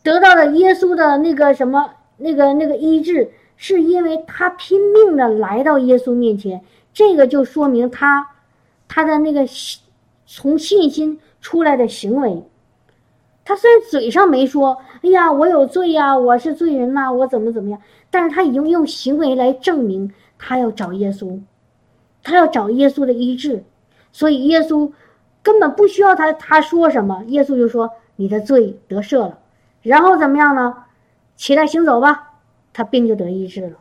[0.02, 8.30] 得到了耶稣的那个什么那个那个医治，是因为他拼命的来到耶稣面前，这个就说明他
[8.88, 9.46] 他的那个
[10.26, 12.42] 从信心出来的行为。
[13.44, 17.80] 他虽然嘴上没说，哎呀，我有罪呀，我是罪人呐，我怎么怎么样，
[18.10, 21.40] 但是他已经用行为来证明他要找耶稣，
[22.22, 23.62] 他要找耶稣的医治，
[24.12, 24.90] 所以耶稣
[25.42, 29.38] 根本不需要他他说什么，耶稣就说你的罪得赦了，
[29.82, 30.84] 然后怎么样呢？
[31.36, 32.34] 起来行走吧，
[32.72, 33.76] 他病就得医治了。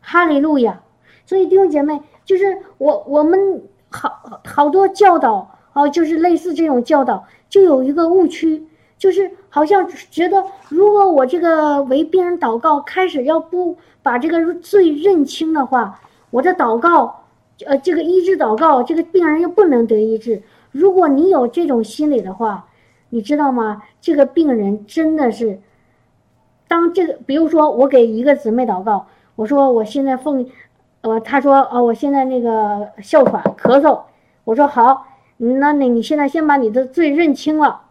[0.00, 0.82] 哈利路亚！
[1.24, 5.57] 所以弟兄姐妹，就是我我们好好多教导。
[5.78, 8.66] 哦，就是类似这种教导，就有一个误区，
[8.98, 17.22] 就是好像觉得，如果我这个为病人祷告，开始要不把这个罪认清的话，我的祷告，
[17.64, 20.42] 呃，这个医治祷告，这个病人又不能得医治。
[20.72, 22.66] 如果你有这种心理的话，
[23.10, 23.82] 你知道吗？
[24.00, 25.60] 这个病人真的是，
[26.66, 30.44] 当这个，比如说我给一个姊妹祷告，我说我现在奉，
[31.02, 34.00] 呃，他说哦，我现在那个哮喘咳嗽，
[34.42, 35.04] 我说好。
[35.38, 37.82] 那你你现在先把你的罪认清了，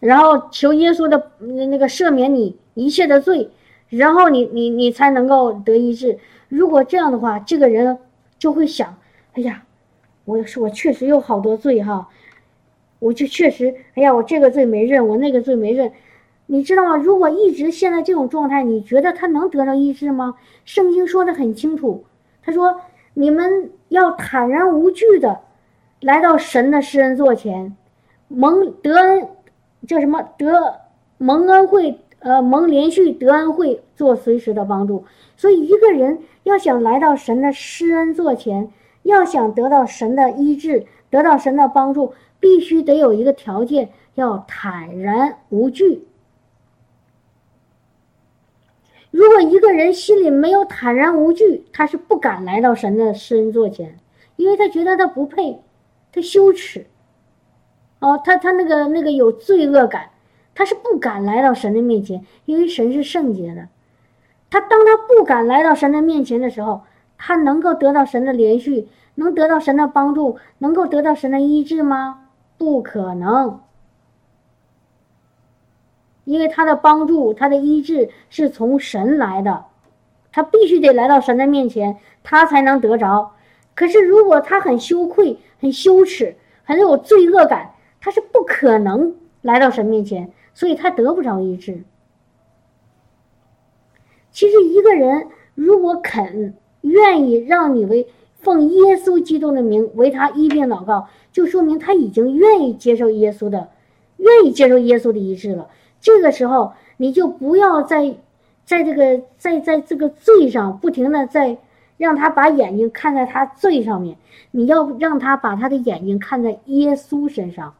[0.00, 3.50] 然后求耶稣的那个赦免你一切的罪，
[3.90, 6.18] 然后你你你才能够得医治。
[6.48, 7.98] 如果这样的话，这个人
[8.38, 8.96] 就会想：
[9.34, 9.64] 哎呀，
[10.24, 12.08] 我是我确实有好多罪哈，
[12.98, 15.92] 我就确实，哎呀，我这个罪没认，我那个罪没认，
[16.46, 16.96] 你知道吗？
[16.96, 20.36] 如果一直现在这种状态，你觉得他能得到医治吗？
[20.64, 22.06] 圣经说的很清楚，
[22.42, 22.80] 他说
[23.12, 25.42] 你们要坦然无惧的。
[26.00, 27.76] 来到神的施恩座前，
[28.28, 29.28] 蒙德恩
[29.86, 30.22] 叫什么？
[30.38, 30.76] 德
[31.18, 35.04] 蒙恩惠，呃，蒙连续德恩惠，做随时的帮助。
[35.36, 38.70] 所以，一个人要想来到神的施恩座前，
[39.02, 46.06] 要想得到神的医治，得到神的帮助，必须得有一个条件，要坦然无惧。
[49.10, 53.98] 如果一个人心里没有坦然无惧，他是不敢来到神的施恩座前，
[54.36, 55.60] 因为他觉得他不配。
[56.12, 56.86] 他羞耻，
[58.00, 60.10] 哦，他他那个那个有罪恶感，
[60.56, 63.68] 他是不敢来到神的面前，因为神是圣洁的。
[64.50, 66.82] 他当他不敢来到神的面前的时候，
[67.16, 72.24] 他能够得到神的连续，能得到神的帮助，能够得到神的医治吗？
[72.58, 73.60] 不可能，
[76.24, 79.66] 因为他的帮助，他的医治是从神来的，
[80.32, 83.36] 他必须得来到神的面前，他才能得着。
[83.76, 85.38] 可是如果他很羞愧。
[85.60, 91.82] 很羞耻，很有罪恶感，他是不可能来到神面前，所以他得不着医治。
[94.32, 103.68] 其实一个人如果肯愿意让你为奉耶稣基督的名为他医病祷告，就说明他已经愿意接受耶稣的，
[104.16, 105.68] 愿意接受耶稣的医治了。
[106.00, 108.16] 这个时候，你就不要在
[108.64, 111.58] 在这个在在这个罪上不停的在。
[112.00, 114.16] 让他把眼睛看在他罪上面，
[114.52, 117.74] 你要让他把他的眼睛看在耶稣身上。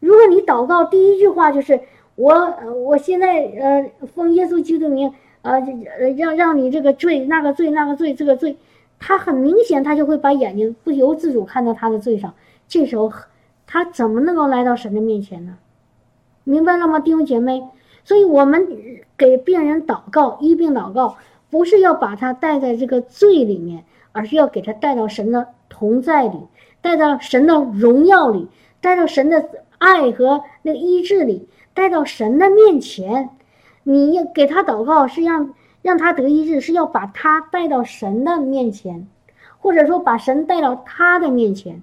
[0.00, 1.80] 如果你祷告第一句话就是
[2.14, 2.30] 我，
[2.84, 5.10] 我现在呃奉耶稣基督名，
[5.40, 8.58] 呃呃让让你这个罪那个罪那个罪这个罪，
[8.98, 12.34] 他很明显他就会把眼睛不由自主看到他的罪上，
[12.68, 13.10] 这时候
[13.66, 15.56] 他怎么能够来到神的面前呢？
[16.44, 17.62] 明白了吗，弟兄姐妹？
[18.04, 18.68] 所以我们
[19.16, 21.16] 给病人祷告，医病祷告。
[21.50, 26.38] 不是要把他带在这个罪里面，而是要给他带到神的同在里，
[26.80, 28.48] 带到神的荣耀里，
[28.80, 33.30] 带到神的爱和那个医治里，带到神的面前。
[33.82, 39.08] 你要给他祷告，是让让他得医治，是要把他带到神的面前，
[39.58, 41.82] 或者说把神带到他的面前，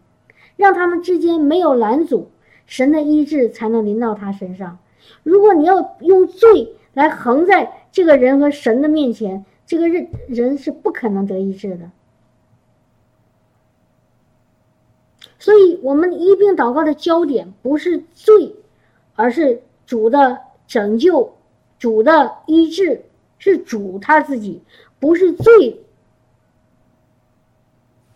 [0.55, 2.29] 让他们之间没有拦阻，
[2.65, 4.77] 神的医治才能临到他身上。
[5.23, 11.91] 如果你要用罪来横在这个人和神的面前，这个人人是不可能得医治的，
[15.37, 18.55] 所以，我们医病祷告的焦点不是罪，
[19.15, 21.35] 而是主的拯救、
[21.77, 23.03] 主的医治，
[23.39, 24.61] 是主他自己，
[25.01, 25.81] 不是罪。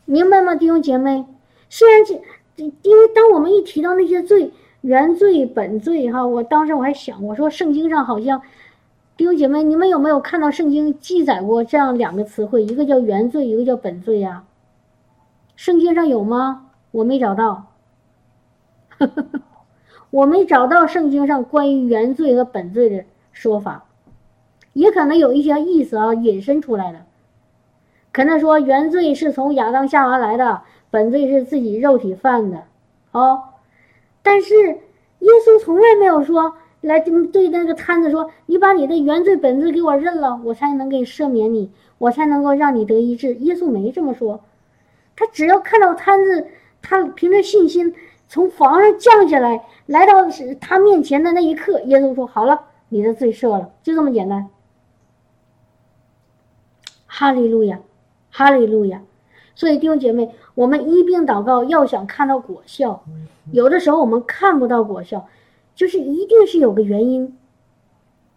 [0.05, 1.25] 明白吗，弟兄姐妹？
[1.69, 2.13] 虽然这，
[2.55, 8.41] 因为当我们一提到那些罪、原罪、本罪，哈，我当时我还想，我说圣经上好像。
[9.17, 12.63] 弟兄姐妹，你们有没有看到圣经记载过这样两个词汇？
[12.63, 14.43] 一个叫原罪，一个叫本罪呀？
[15.55, 16.71] 圣经上有吗？
[16.91, 17.67] 我没找到，
[20.09, 23.85] 我没找到圣经上关于原罪和本罪的说法，
[24.73, 27.05] 也可能有一些意思啊引申出来的，
[28.11, 32.63] 可能说原罪是从亚当夏娃来的，本罪是自己肉体犯的，
[33.11, 33.43] 哦，
[34.23, 44.41] 但是耶稣从来没有说来对那个摊子说：“你把你的原罪本质给我认了，我才能给你赦免你，我才能够让你得医治。”耶稣没这么说，
[45.15, 46.47] 他只要看到摊子，
[46.81, 47.93] 他凭着信心
[48.27, 50.13] 从房上降下来，来到
[50.59, 54.47] 他面前的那一刻，耶稣说：“好了，你的罪赦了。”就这么简单。
[57.05, 57.79] 哈利路亚，
[58.31, 59.03] 哈利路亚。
[59.53, 63.03] 所以弟兄姐妹，我们医病祷告要想看到果效，
[63.51, 65.27] 有的时候我们看不到果效，
[65.75, 67.37] 就是一定是有个原因。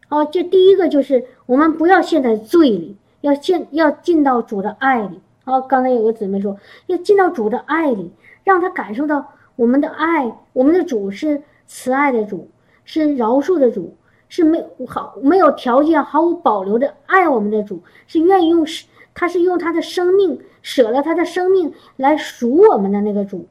[0.08, 5.20] 哦，这第一个就是我们不要陷在罪里，要进要进到主的爱里。
[5.44, 6.56] 哦，刚才有个姊妹说
[6.86, 8.10] 要进到主的爱里，
[8.44, 12.48] 让他感受到我们的爱，我们的主是慈爱的主，
[12.84, 13.96] 是饶恕的主，
[14.28, 18.66] 是没好没有条件、毫无保留的爱我们的主，是愿意用
[19.14, 20.40] 他是用他的生命。
[20.64, 23.48] 舍了他的生命来赎我们的那个主，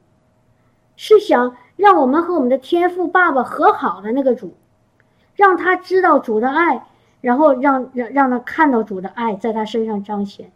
[0.96, 4.54] 是想让我们和我们的天父爸爸和好的那个主，
[5.34, 6.86] 让他知道主的爱，
[7.20, 10.52] 然后让让让他看到主的爱在他身上彰显，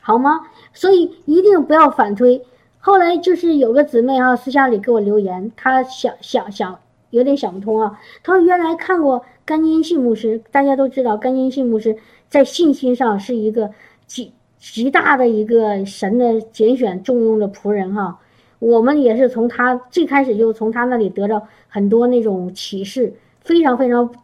[0.00, 0.46] 好吗？
[0.72, 2.44] 所以一定不要反推。
[2.78, 8.00] 后来就是有个姊妹啊，私下里给我留言，她想想想有点想不通啊。
[8.22, 11.98] 她说原来看过甘金信牧师，大家都知道甘金信牧师。
[12.28, 13.72] 在信心上是一个
[14.06, 18.20] 极极大的一个神的拣选重用的仆人哈，
[18.60, 24.14] 我们也是从他最开始就从他那里得到很多那种启示，非常非常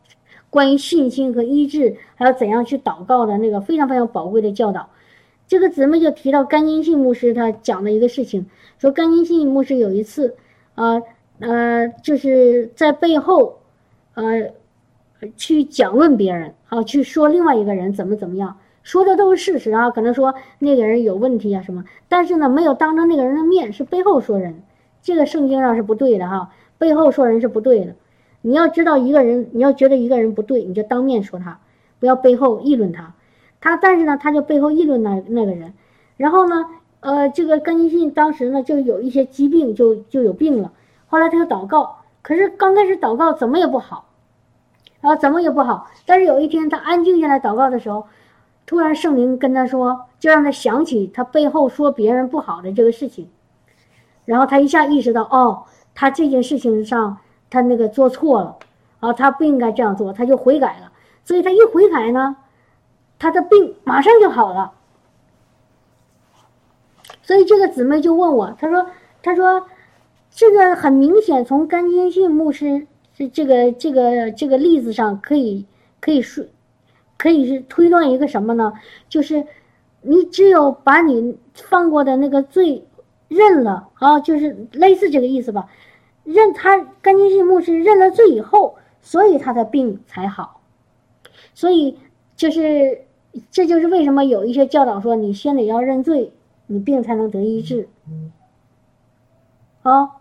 [0.51, 4.89] 关于信心和医治，还有怎样去祷告的那个非常非常宝贵的教导。
[5.49, 8.47] 这个姊妹就提到甘金信牧师他讲的一个事情，
[8.79, 10.37] 说甘金信牧师有一次，
[10.75, 11.03] 呃
[11.41, 13.59] 呃，就是在背后，
[14.15, 14.51] 呃。
[15.39, 18.55] 去讲论别人啊，去说另外一个人怎么怎么样，
[18.87, 19.91] 说的都是事实啊。
[19.91, 24.63] 可能说那个人有问题啊什么，但是呢，没有当着那个人的面，是背后说人，
[25.03, 26.53] 这个圣经上是不对的哈。
[26.79, 27.97] 背后说人是不对的。
[28.43, 31.59] 你要知道一个人，你要觉得一个人不对，你就当面说他，
[31.99, 33.15] 不要背后议论他。
[33.61, 35.75] 他但是呢，他就背后议论那那个人。
[36.17, 36.67] 然后呢，
[37.01, 40.71] 呃，这个甘金信当时呢就有一些疾病，就就有病了。
[41.09, 44.07] 后来他就祷告，可是刚开始祷告怎么也不好。
[45.01, 45.89] 啊，怎么也不好。
[46.05, 48.07] 但是有一天，他安静下来祷告的时候，
[48.67, 53.29] 突然圣灵跟他说，就让他想起他背后说别人不好的这个事情。
[54.25, 55.63] 然后他一下意识到，哦，
[55.95, 58.57] 他这件事情上他那个做错了，
[58.99, 60.93] 啊，他不应该这样做，他就悔改了。
[61.25, 62.37] 所以他一悔改呢，
[63.19, 64.73] 他的病马上就好了。
[67.23, 68.87] 所以这个姊妹就问我，他说，
[69.23, 69.67] 他说，
[70.31, 72.87] 这个很明显从甘金信牧师。
[73.19, 75.65] 这这个这个这个例子上可以
[76.01, 76.45] 可以说，
[77.17, 78.73] 可以是推断一个什么呢？
[79.09, 79.47] 就是
[80.03, 82.85] 你只有把你犯过的那个罪
[83.29, 85.69] 认了啊，就是类似这个意思吧。
[86.25, 90.61] 认他甘金日牧师认了罪以后，所以他的病才好。
[91.55, 91.99] 所以
[92.37, 93.03] 就是
[93.51, 96.33] 这就是为什么有一些教导说，你先得要认罪，
[96.67, 97.89] 你病才能得医治。
[99.83, 100.21] 好，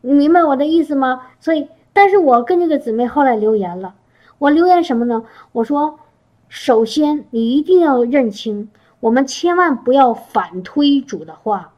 [0.00, 1.28] 你明白我的意思吗？
[1.40, 1.68] 所以。
[1.98, 3.94] 但是我跟这个姊妹后来留言了，
[4.36, 5.24] 我留言什么呢？
[5.52, 5.98] 我说，
[6.48, 8.70] 首先你一定要认清，
[9.00, 11.74] 我们千万不要反推主的话，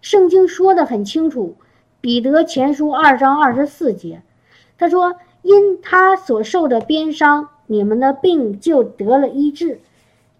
[0.00, 1.56] 圣经说的很清楚，
[2.00, 4.22] 彼得前书二章二十四节，
[4.76, 9.80] 他说，因他所受的鞭伤，你们的病就得了医治，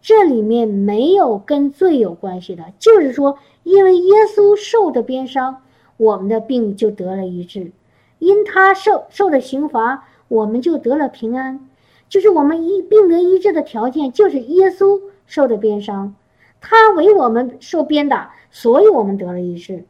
[0.03, 5.63] 这里面没有跟罪有关系的，就是说，因为耶稣受的鞭伤，
[5.97, 7.73] 我们的病就得了医治。
[8.19, 11.70] 因他受受的刑罚，我们就得了平安。
[12.11, 16.15] 就是我们医病得医治的条件，就是耶稣受的鞭伤，
[16.61, 19.85] 他为我们受鞭打，所以我们得了医治。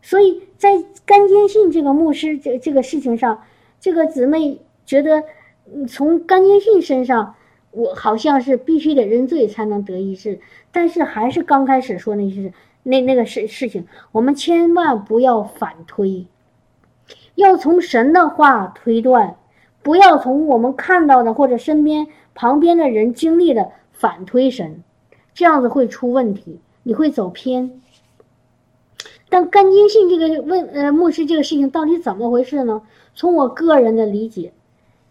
[0.00, 3.42] 所以在甘坚信这个牧师这这个事情上，
[3.78, 5.22] 这个姊妹觉得，
[5.86, 7.34] 从甘坚信身上，
[7.70, 10.40] 我好像是必须得认罪才能得医治。
[10.72, 12.52] 但是还是刚开始说那些
[12.82, 16.26] 那那个事事情，我们千万不要反推。
[17.34, 19.36] 要从神的话推断，
[19.82, 24.82] 不要从我们看到的或者身边旁边的人经历的反推神，
[25.34, 27.80] 这样子会出问题，你会走偏。
[29.28, 32.82] 但甘金信这个问呃牧师这个事情到底怎么回事呢？
[33.14, 34.52] 从我个人的理解，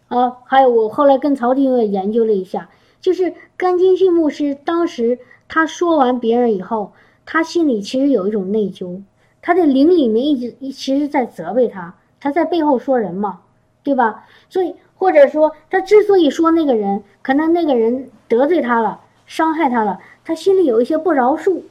[0.07, 2.69] 啊，还有我后来跟曹丁也研究了一下，
[2.99, 6.93] 就是甘金信牧师当时他说完别人以后，
[7.25, 9.01] 他心里其实有一种内疚，
[9.41, 11.95] 他的灵里面一直其实在责备他。
[12.19, 13.41] 他在背后说人嘛，
[13.83, 14.25] 对吧？
[14.49, 21.61] 所以或者说他之所以说那个人，可能那个人得罪他了，伤害他了，他心里有一些不饶恕，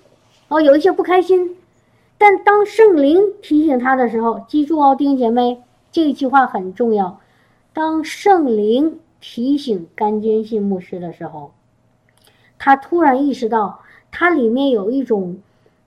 [0.49, 1.57] 哦，有一些不开心。
[2.19, 7.21] 但当圣灵提醒他的时候，记住哦，弟兄姐妹，这一句话很重要。
[7.73, 11.53] 当圣灵提醒甘坚信牧师的时候，
[12.59, 13.81] 他突然意识到，
[14.11, 15.39] 他里面有一种，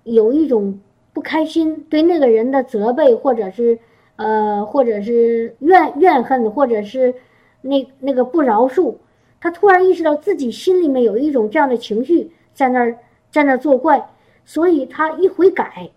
[0.04, 0.80] 有一种
[1.12, 3.78] 不开心，对那个人的责备，或者是
[4.16, 7.16] 呃，或者是怨怨恨，或者是
[7.62, 8.96] 那那个不饶恕。
[9.40, 12.98] 他突然意识到自己心里面有一种这样的情绪在那儿
[13.30, 14.10] 在那儿作怪，
[14.46, 15.90] 所以他一悔改，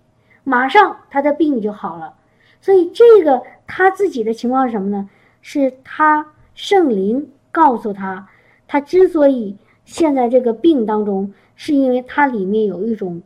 [0.43, 2.14] 马上他的病就好了。
[2.61, 5.09] 所以这个他自己的情况是什么呢？
[5.43, 8.29] 是他圣灵告诉他，
[8.67, 13.23] 他之所以陷在这个病当中，是因为他里面有一种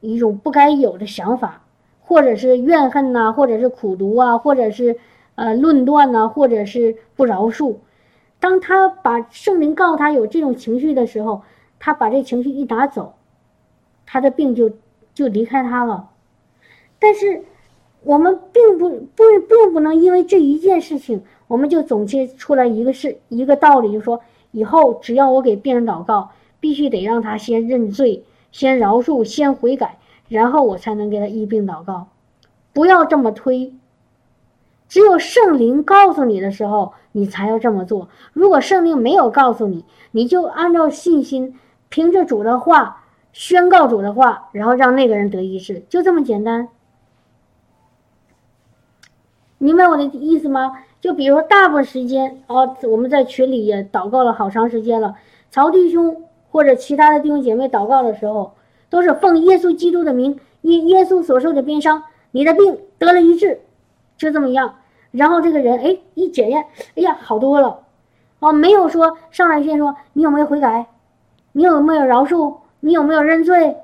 [0.00, 1.63] 一种不该有的想法，
[2.04, 4.96] 或者是怨恨呐，或者是苦读啊，或者是
[5.34, 7.76] 呃论断呐，或者是不饶恕。
[8.38, 11.42] 当他把圣灵告诉他有这种情绪的时候，
[11.80, 13.14] 他把这情绪一拿走，
[14.04, 14.70] 他的病就
[15.14, 16.10] 就离开他了。
[16.98, 17.42] 但是
[18.02, 26.30] 我们并不不并不能因为这一件事情，我们就总结出来一个是一个道理，就说以后只要我给病人祷告，
[26.60, 29.98] 必须得让他先认罪，先饶恕，先悔改，
[30.34, 32.08] 然后我才能给他医病祷告。
[32.72, 33.72] 不要这么推。
[34.88, 38.08] 只有圣灵告诉你的时候，你才要这么做。
[38.32, 41.58] 如果圣灵没有告诉你，你就按照信心，
[41.88, 46.68] 凭着主的话宣告主的话，然后让那个人得医治，就这么简单。
[49.58, 50.78] 明白我的意思吗？
[51.00, 55.16] 就比如说，大部分时间啊，我们在群里也祷告了好长时间了。
[55.50, 58.54] 曹弟兄或者其他的弟兄姐妹祷告的时候，
[58.94, 63.58] 都是奉耶稣基督的名，耶耶稣所受的鞭伤，你的病得了医治，
[64.16, 64.76] 就这么样。
[65.10, 67.80] 然后这个人哎一检验，哎呀好多了，
[68.38, 70.86] 哦没有说上来先说你有没有悔改，
[71.50, 73.78] 你有没有饶恕，你有没有认罪，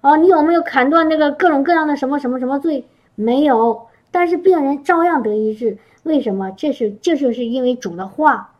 [0.00, 2.86] 哦你有没有砍断那个各种各样的什么什么什么罪？
[3.16, 6.52] 没有，但是病人照样得医治，为什么？
[6.52, 8.52] 这是这就是因为主的话，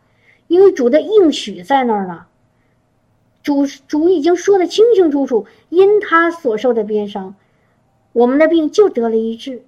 [0.48, 2.26] 因为主的应许在那儿呢，
[3.46, 7.36] 主主已经说的清清楚楚，因他所受的鞭伤，
[8.12, 9.62] 我们的病就得了医治，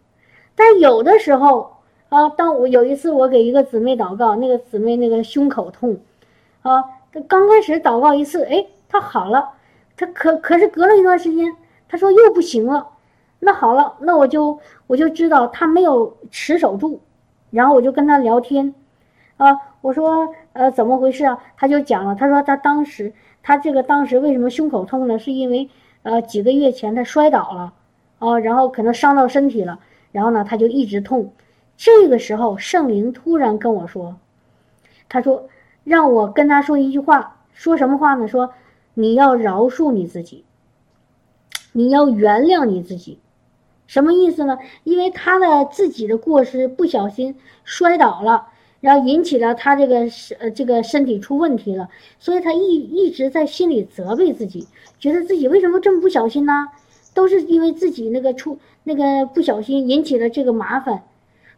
[0.57, 1.79] 但有的时候。
[2.11, 5.99] 啊，当我有一次我给一个姊妹祷告，那个姊妹那个胸口痛，
[6.63, 6.83] 啊，
[7.29, 9.51] 刚开始祷告一次，哎，她好了，
[9.95, 11.55] 她可可是隔了一段时间，
[11.87, 12.89] 她说又不行了，
[13.41, 17.03] 那好了，那我就我就知道她没有持守住，
[17.51, 18.75] 然后我就跟她聊天，
[19.37, 21.39] 啊，我说呃怎么回事啊？
[21.59, 23.13] 她就讲了，她说她当时
[23.49, 25.19] 他这个当时为什么胸口痛呢？
[25.19, 25.71] 是因为
[26.03, 27.73] 呃几个月前他摔倒了，
[28.19, 29.81] 啊，然后可能伤到身体了，
[30.13, 31.33] 然后呢他就一直痛。
[31.79, 34.17] 这个时候，圣灵突然跟我说
[35.09, 35.49] ：“他说，
[35.83, 38.29] 让我跟他说一句话，说什么话呢？
[38.29, 38.53] 说
[38.93, 40.45] 你要饶恕你自己，
[41.73, 43.19] 你要原谅你自己，
[43.87, 44.59] 什么意思呢？
[44.85, 48.49] 因为他的自己的过失，不小心摔倒了，
[48.81, 54.67] 然后引起了他这个身呃这个身体出问题了，所以他一一直在心里责备自己，
[54.99, 56.69] 觉得自己为什么这么不小心呢？
[57.15, 61.03] 都是因为自己那个出那个不小心引起了这个麻烦。”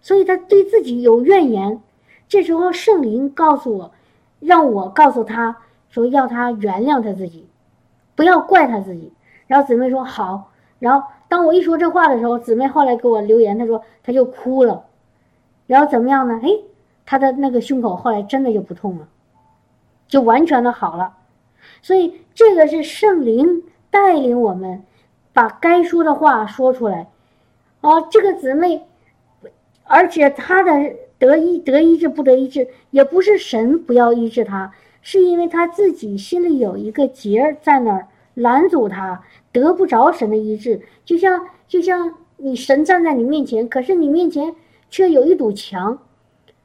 [0.02, 1.78] 所以他对自己有怨言，
[2.26, 3.92] 这时候圣灵告诉我，
[4.38, 5.58] 让我告诉他
[5.90, 7.44] 说要他原谅他自己，
[8.16, 9.12] 不要怪他自己。
[9.46, 10.50] 然后姊妹说好。
[10.78, 14.84] 然后当我一说这话的时候，姊妹后来给我留言，她说她就哭了。
[15.66, 16.40] 然后怎么样呢？
[16.42, 16.48] 哎，
[17.10, 19.08] 他的那个胸口后来真的就不痛了，
[20.06, 21.16] 就完全的好了。
[21.82, 24.84] 所以这个是圣灵带领我们
[25.32, 27.08] 把该说的话说出来。
[27.80, 28.82] 哦，这个姊妹。
[29.82, 30.70] 而且他的
[31.18, 40.82] 得医得医治不得医治，也不是神不要医治他，是因为他自己心里有一个结儿在那儿拦阻他得不着神的医治。
[41.04, 44.54] 就像就像你神站在你面前，可是你面前
[44.88, 45.98] 却有一堵墙，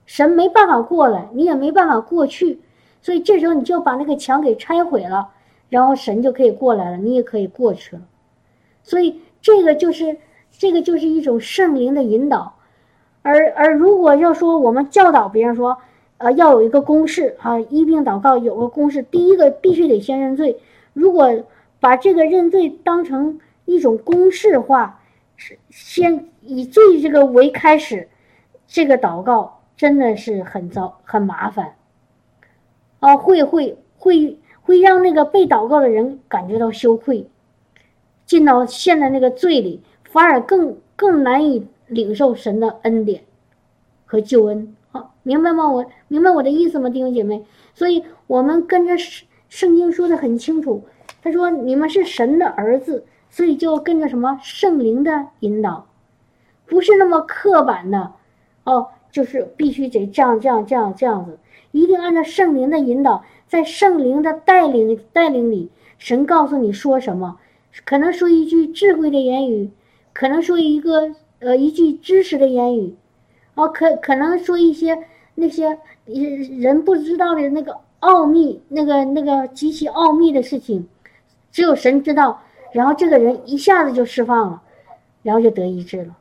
[0.05, 2.59] 神没办法过来，你也没办法过去，
[3.01, 5.29] 所以这时候你就把那个墙给拆毁了，
[5.69, 8.01] 然后神就可以过来了，你也可以过去了。
[8.83, 10.17] 所以这个就是
[10.51, 12.55] 这个就是一种圣灵的引导。
[13.23, 15.77] 而而如果要说我们教导别人说，
[16.17, 20.59] 呃，要有一个公式啊，医病祷告有个公式，第一个必须得先认罪。
[20.93, 21.43] 如果
[21.79, 25.01] 把这个认罪当成一种公式化，
[25.35, 28.07] 是先以罪这个为开始，
[28.67, 31.75] 这个祷告真的是很糟很麻烦，
[32.99, 37.27] 啊，会会会会让那个被祷告的人感觉到羞愧，
[38.25, 41.67] 进到陷在那个罪里，反而更更难以。
[41.87, 43.21] 领受神的恩典
[44.07, 45.69] 和救恩，好，明白吗？
[45.69, 47.45] 我明白我的意思吗，弟兄姐妹？
[47.75, 50.83] 所以，我们跟着圣圣经说的很清楚，
[51.21, 55.85] 他说：“你们是神的儿子，所以就跟着什么圣灵的引导，
[56.65, 58.13] 不是那么刻板的，
[58.63, 61.39] 哦，就是必须得这样这样这样这样子，
[61.71, 67.39] 一定按照圣灵的引导，在圣灵的带领带领里，神告诉你说什么，
[67.85, 69.71] 可能说一句智慧的言语，
[70.11, 72.97] 可能说一个呃一句知识的言语，
[73.53, 75.05] 哦，可可能说一些
[75.35, 77.77] 那些人不知道的那个。
[78.01, 80.87] 奥秘，那个那个极其奥秘的事情，
[81.51, 82.39] 只有神知道。
[82.71, 84.61] 然后这个人一下子就释放了，
[85.23, 86.15] 然后就得医治了。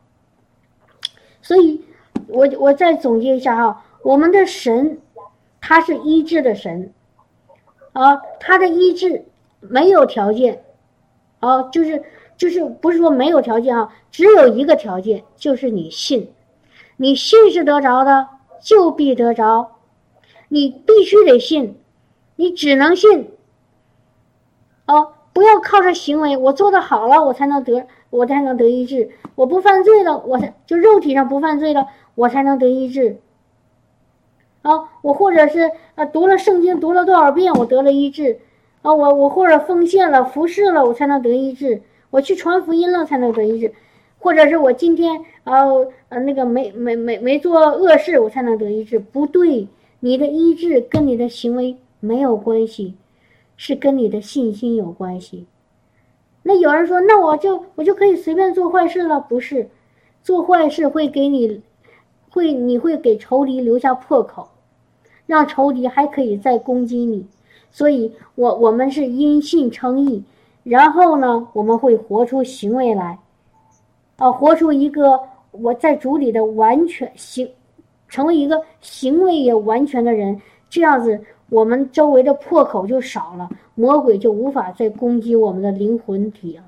[1.43, 1.85] 所以，
[2.35, 4.99] 我我再总结一下哈，我们的神，
[5.61, 6.93] 他是医治的神，
[7.93, 9.25] 啊，他的医治
[9.61, 10.65] 没有条件，
[11.41, 12.03] 啊，就是
[12.37, 16.33] 就是不是说没有条件啊，只有一个条件，就是你信，
[16.97, 18.29] 你信是得着的，
[18.61, 19.71] 就必得着。
[20.49, 21.81] 你必须得信，
[22.37, 23.31] 你只能信。
[24.87, 29.11] 哦，不要靠着行为，我做的好了，我才能得，我才能得医治。
[29.35, 33.19] 我不犯罪了，我才就肉体上不犯罪了，我才能得医治。
[34.63, 38.41] 啊，我或者是啊，读了圣经读了多少遍，我得了医治。
[38.83, 41.83] 啊，我我或者奉献了服侍了，我才能得医治。
[42.11, 43.73] 我去传福音了，才能得医治。
[44.19, 45.67] 或者是我今天啊
[46.09, 48.99] 呃那个没没没没做恶事，我才能得医治。
[48.99, 49.69] 不对。
[50.01, 52.95] 你的医治跟你的行为没有关系，
[53.57, 55.47] 是跟你的信心有关系。
[56.43, 59.19] 那有人说，那我就我就可以随便做坏事了？
[59.19, 59.71] 不是，
[60.23, 61.63] 做坏事会给你，
[62.35, 64.49] 会你会给仇敌留下破口，
[65.25, 67.25] 让仇敌还可以再攻击你。
[67.71, 70.25] 所以，我我们是因信称义，
[70.65, 73.21] 然后呢，我们会活出行为来，
[74.17, 75.21] 啊，活出一个
[75.53, 77.49] 我在主里的完全行。
[78.09, 81.21] 成为一个行为也完全的人，这样子
[81.51, 86.65] 我们周围的破口就少了，魔鬼就无法再攻击我们的灵魂体了，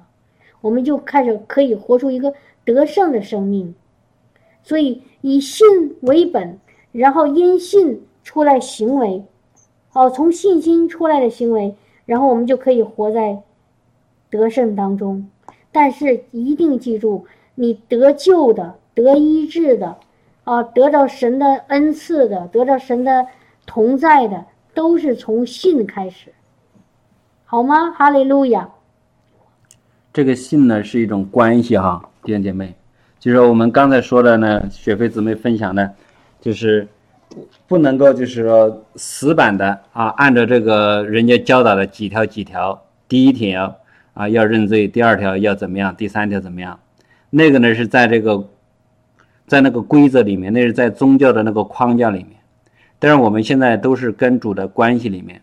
[0.60, 2.32] 我们就开始可以活出一个
[2.64, 3.74] 得胜的生命。
[4.66, 6.58] 所以以信为本，
[6.90, 9.24] 然后因信出来行为，
[9.92, 13.40] 哦，从信心出来的行为，然后我们就可以活在
[14.28, 15.26] 得胜当中。
[15.70, 19.96] 但是一定记住，你得救的、得医治的。
[20.42, 23.26] 啊，得到神的恩赐的，得到神的
[23.66, 26.32] 同在的，都是从信开始，
[27.44, 27.90] 好吗？
[27.90, 28.70] 哈利路亚。
[30.12, 32.72] 这个信呢是一种关系哈，弟兄姐妹，
[33.26, 35.96] 就是我们刚才说的呢，雪飞姊妹分享的，
[36.40, 36.86] 就是
[37.66, 43.78] 不能够就是说死板的啊，按照这个人家教导的几条几条，第一条
[44.14, 46.78] 啊要认罪，第二条要怎么样，第三条怎么样，
[47.30, 48.48] 那个呢是在这个。
[49.48, 52.30] 在那个规则里面，那是在宗教的那个框架里面，
[52.98, 55.40] 但是我们现在都是跟主的关系里面，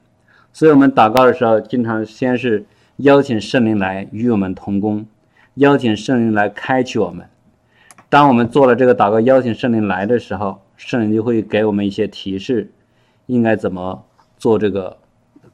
[0.52, 2.66] 所以我们祷告的时候，经常先是
[2.98, 5.06] 邀请圣灵来与我们同工，
[5.54, 7.26] 邀请圣灵来开启我们。
[8.14, 12.72] 当我们做了这个祷告，邀请圣灵来的时候，圣灵就会给我们一些提示，
[13.26, 14.06] 应该怎么
[14.38, 14.96] 做这个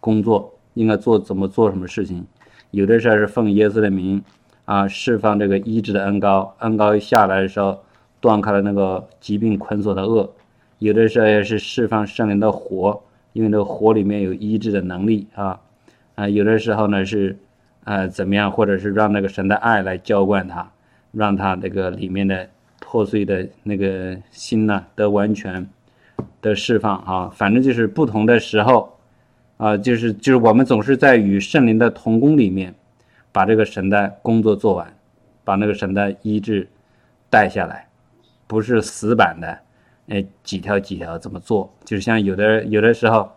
[0.02, 2.28] 工作，应该做怎么做什么事情。
[2.72, 4.22] 有的时候是奉耶稣的名
[4.66, 7.80] 啊，释放这个医治的恩膏，恩膏一下来的时候。
[8.22, 10.30] 断开了那个疾病捆锁的恶，
[10.80, 13.02] 有的时候也是释放圣灵的火，
[13.32, 15.62] 因为那个火里面有医治的能力啊
[16.16, 17.40] 啊，有的时候呢是
[17.86, 20.70] 呃怎么样，或者是让那个神的爱来浇灌他，
[21.12, 22.50] 让他这个里面的
[22.80, 25.68] 破碎的那个心呢得完全
[26.42, 28.98] 的释放啊，反正就是不同的时候
[29.58, 32.74] 啊，就是就是我们总是在与圣灵的同工里面，
[33.32, 34.94] 把这个神的工作做完，
[35.44, 36.68] 把那个神的医治
[37.30, 37.88] 带下来。
[38.48, 39.60] 不是死板的，
[40.08, 41.72] 哎，几条几条怎么做？
[41.86, 43.30] 就是像有的有的时候，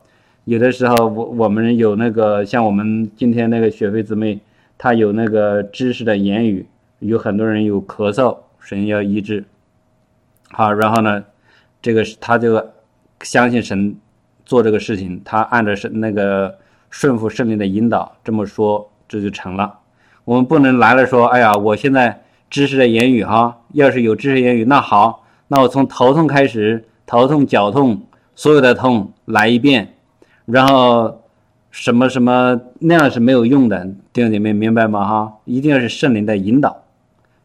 [0.47, 4.41] 有的时候我我们有那个像我们今天那个雪飞姊妹，
[4.79, 6.65] 她有那个知识的言语，
[7.03, 9.45] 有很多人有咳嗽，神要医治。
[10.51, 11.23] 好，然后呢，
[11.83, 12.65] 这个他就
[13.21, 13.95] 相信神
[14.47, 19.81] 做这个事情，他按照神那个顺服圣灵的引导这么说，这就成了。
[20.25, 22.21] 我们不能来了说，哎呀，我现在。
[22.53, 28.03] 知识的言语哈，要是有知识言语，那好，那我从头痛开始，头痛、脚痛，
[28.35, 29.95] 所有的痛来一遍，
[30.45, 31.23] 然后
[31.71, 35.03] 什么什么那样是没有用的，弟兄姐妹明白吗？
[35.03, 36.82] 哈，一定要是圣灵的引导，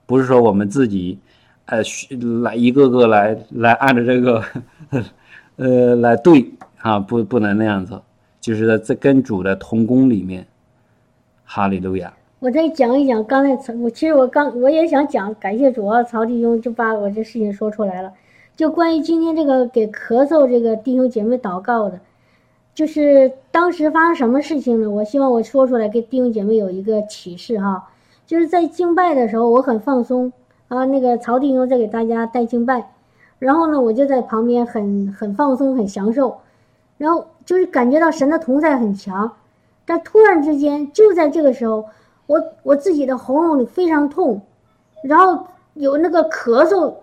[0.08, 1.20] 不是说我们自己，
[1.66, 1.84] 呃，
[2.42, 4.42] 来一个个来来按照这个，
[5.58, 6.50] 呃，来对
[6.80, 8.02] 啊，不不能那样子，
[8.40, 10.48] 就是在这跟主的同工里面，
[11.44, 12.14] 哈利路亚。
[12.40, 18.14] 我再讲一讲刚才，我其实我刚我也想讲，感谢主啊，曹弟兄就把我这事情说出来了。
[18.56, 22.00] 就关于今天这个给咳嗽这个弟兄姐妹祷告的，
[22.74, 24.90] 就是当时发生什么事情呢？
[24.90, 27.90] 我希望我说出来给弟兄姐妹有一个启示哈。
[28.28, 30.32] 就是在敬拜的时候，我很放松
[30.68, 30.86] 啊。
[30.86, 32.92] 那个曹弟兄在给大家带敬拜，
[33.40, 36.40] 然后呢，我就在旁边很很放松，很享受，
[36.98, 39.32] 然后就是感觉到神的同在很强。
[39.86, 41.86] 但突然之间，就在这个时候，
[42.26, 44.42] 我我自己的喉咙里非常痛，
[45.02, 46.96] 然后有那个咳嗽，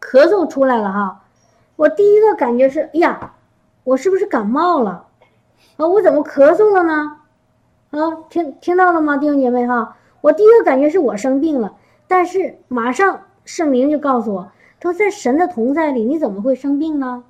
[0.00, 1.22] 咳嗽出来了哈。
[1.76, 3.34] 我第一个感觉是，哎呀，
[3.84, 5.04] 我是不是感冒了？
[5.76, 7.18] 啊，我怎么咳嗽了呢？
[7.90, 7.98] 啊，
[8.30, 9.96] 听听到了吗，弟兄姐妹哈？
[10.20, 17.24] 我第一个感觉是我生病了，但是马上圣灵就告诉我，他说在神的同在里，你怎么会生病呢？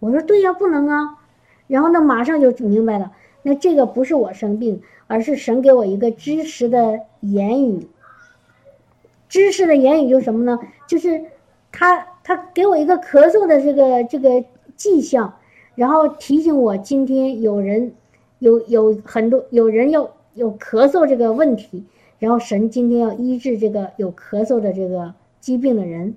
[0.00, 1.18] 我说对呀，不能啊。
[1.66, 3.12] 然后呢，马上就明白了，
[3.42, 7.88] 那这个不是我生病，而是神给我一个知识的言语。
[9.28, 10.58] 知识的言语就是什么呢？
[10.86, 11.22] 就是
[11.70, 14.44] 他他给我一个咳嗽的这个这个
[14.76, 15.34] 迹象，
[15.74, 17.92] 然后提醒我今天有人
[18.38, 21.84] 有有很多有人要有咳嗽这个问题。
[22.18, 26.16] 然后神今天要医治这个有咳嗽的这个疾病的人，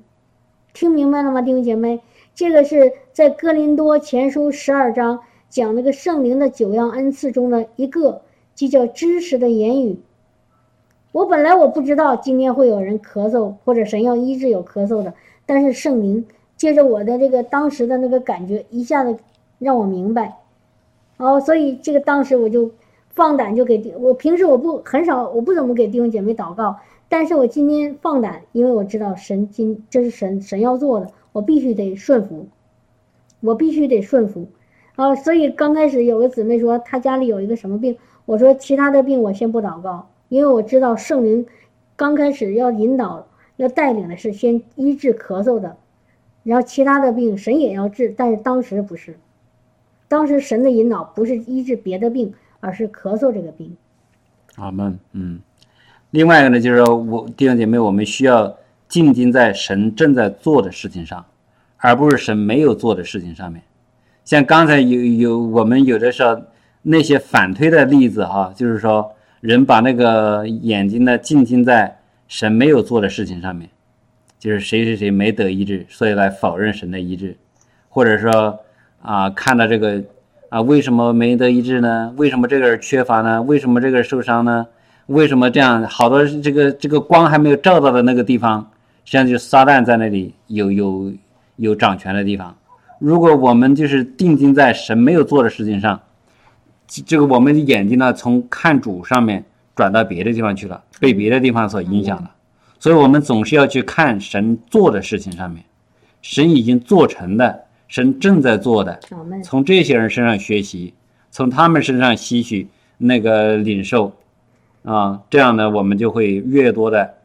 [0.73, 2.01] 听明白了吗，弟兄姐妹？
[2.33, 8.21] 这个是在哥林多前书十二章讲那个圣灵的九样恩赐中的一个，
[8.55, 9.99] 就叫知识的言语。
[11.11, 15.13] 我本来我不知道今天会有人咳嗽，或者神要医治有咳嗽的，
[15.45, 16.25] 但是圣灵
[16.57, 19.17] 借着我的这个当时的那个感觉，一下子
[19.59, 20.37] 让我明白。
[21.17, 22.71] 哦，所以这个当时我就。
[23.13, 26.77] 放胆就给，我平时我不很少，我不怎么给弟兄姐妹祷告，
[27.09, 32.47] 但是我今天放胆，因为我知道神今这是神神要做的，我必须得顺服，
[33.41, 34.47] 我必须得顺服，
[34.95, 41.45] 啊，所以刚开始有个姊妹说她家里有一个什么病，我说其他的病我先不祷告，因为我知道圣灵
[41.97, 45.75] 刚开始要引导要带领的是先医治咳嗽的，
[46.43, 49.17] 然后其他的病神也要治，但是当时不是，
[50.07, 52.33] 当时神的引导不是医治别的病。
[52.61, 53.75] 而是咳嗽这个病，
[54.55, 54.97] 阿门。
[55.13, 55.39] 嗯，
[56.11, 58.55] 另外一个呢，就是说我弟兄姐妹，我们需要
[58.87, 61.25] 静静在神正在做的事情上，
[61.77, 63.63] 而不是神没有做的事情上面。
[64.23, 66.39] 像刚才有有我们有的时候
[66.83, 73.67] 那些反推的例子哈，就是说人把那个眼睛呢静静在神没有做的事情上面，
[74.37, 77.35] 就是谁谁谁没得医治，所以来否认神的医治，
[77.89, 78.59] 或者说
[79.01, 80.03] 啊看到这个。
[80.51, 82.13] 啊，为什么没得医治呢？
[82.17, 83.41] 为什么这个人缺乏呢？
[83.41, 84.67] 为什么这个人受伤呢？
[85.05, 85.81] 为什么这样？
[85.87, 88.69] 好多这个这个光还没有照到的那个地方，
[89.05, 91.13] 实际上就是撒旦在那里有有
[91.55, 92.53] 有掌权的地方。
[92.99, 95.97] 如果我们就是定睛在神没有做的事情上，
[96.85, 102.29] 这个我们的眼睛呢，从看主上面转到别的地方去了，被别的地方所影响了。
[102.77, 105.63] 所以我们总是要去看神做的事情上面，
[106.21, 107.61] 神已经做成的。
[107.91, 108.97] 神正在做的，
[109.43, 110.93] 从这些人身上学习，
[111.29, 114.13] 从他们身上吸取那个领受，
[114.83, 117.15] 啊，这样呢，我们就会越多的，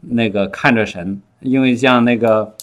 [0.00, 2.56] 那个看着神，因为像那个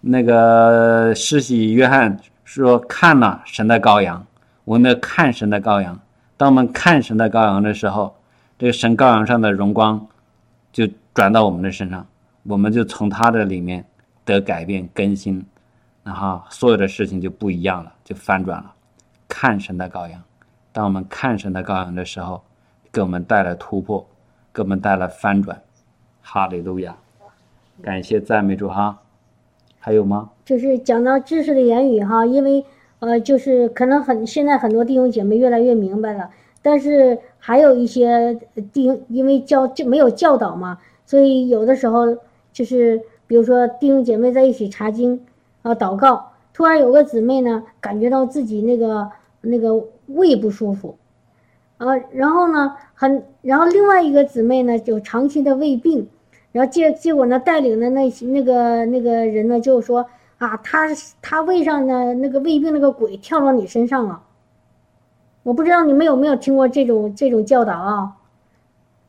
[0.00, 4.26] 那个施洗约翰说看了神的羔羊，
[4.64, 6.00] 我们看神的羔羊，
[6.38, 8.16] 当我们看神的羔羊的时候，
[8.58, 10.06] 这个神羔羊上的荣光
[10.72, 12.06] 就转到我们的身上，
[12.44, 13.84] 我们就从他的里面
[14.24, 15.44] 得改变更新。
[16.04, 18.72] 然后所有的事情就不一样了，就翻转了。
[19.28, 20.22] 看神的羔羊，
[20.72, 22.42] 当我们看神的羔羊的时候，
[22.90, 24.06] 给我们带来突破，
[24.54, 25.60] 给我们带来翻转。
[26.22, 26.96] 哈利路亚，
[27.82, 29.00] 感谢赞美主哈。
[29.78, 30.30] 还有吗？
[30.46, 32.64] 就是讲到知识的言语哈，因为
[33.00, 36.30] 呃，就是可能很现在很多弟兄姐妹越来越明白了，
[36.62, 38.34] 但是还有一些
[38.72, 42.16] 弟兄因为教就没有教导嘛，所以有的时候
[42.50, 45.20] 就是比如说弟兄姐妹在一起查经。
[45.62, 46.32] 啊，祷告！
[46.54, 49.10] 突然有个姊妹呢，感觉到自己那个
[49.42, 50.96] 那个胃不舒服，
[51.76, 56.08] 啊，然后呢，很，然后另外一个姊妹呢，就长期的胃病，
[56.50, 60.06] 然后结结果呢，带领的那那个那个人呢，就说
[60.38, 60.88] 啊，他
[61.22, 64.22] 他胃上的那个胃病那个鬼跳到你身上了。
[65.44, 68.16] 我不知道你们有没有听过这种这种教导啊？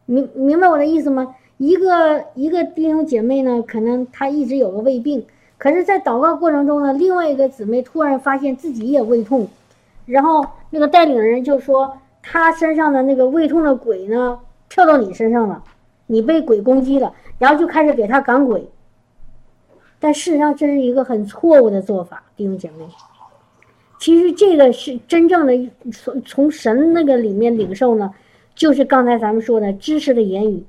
[0.06, 1.36] 明明白我的意思吗？
[1.58, 5.26] 一个一个弟兄姐妹呢，可能他一直有个胃病。
[5.60, 9.46] 可是，在祷告过程中呢，另外一个姊妹突然发现自己也胃痛，
[10.06, 14.40] 然后那个带领人就说，他身上的那个胃痛的鬼呢，
[14.70, 15.62] 跳到你身上了，
[16.08, 18.70] 你被鬼攻击了，然后就开始给他赶鬼。
[20.00, 22.88] 但事实上，这是一个很错误的做法，弟兄姐妹。
[24.00, 25.54] 其实这个是真正的
[25.92, 28.10] 从从神那个里面领受呢，
[28.56, 30.64] 就是刚才咱们说的知识的言语。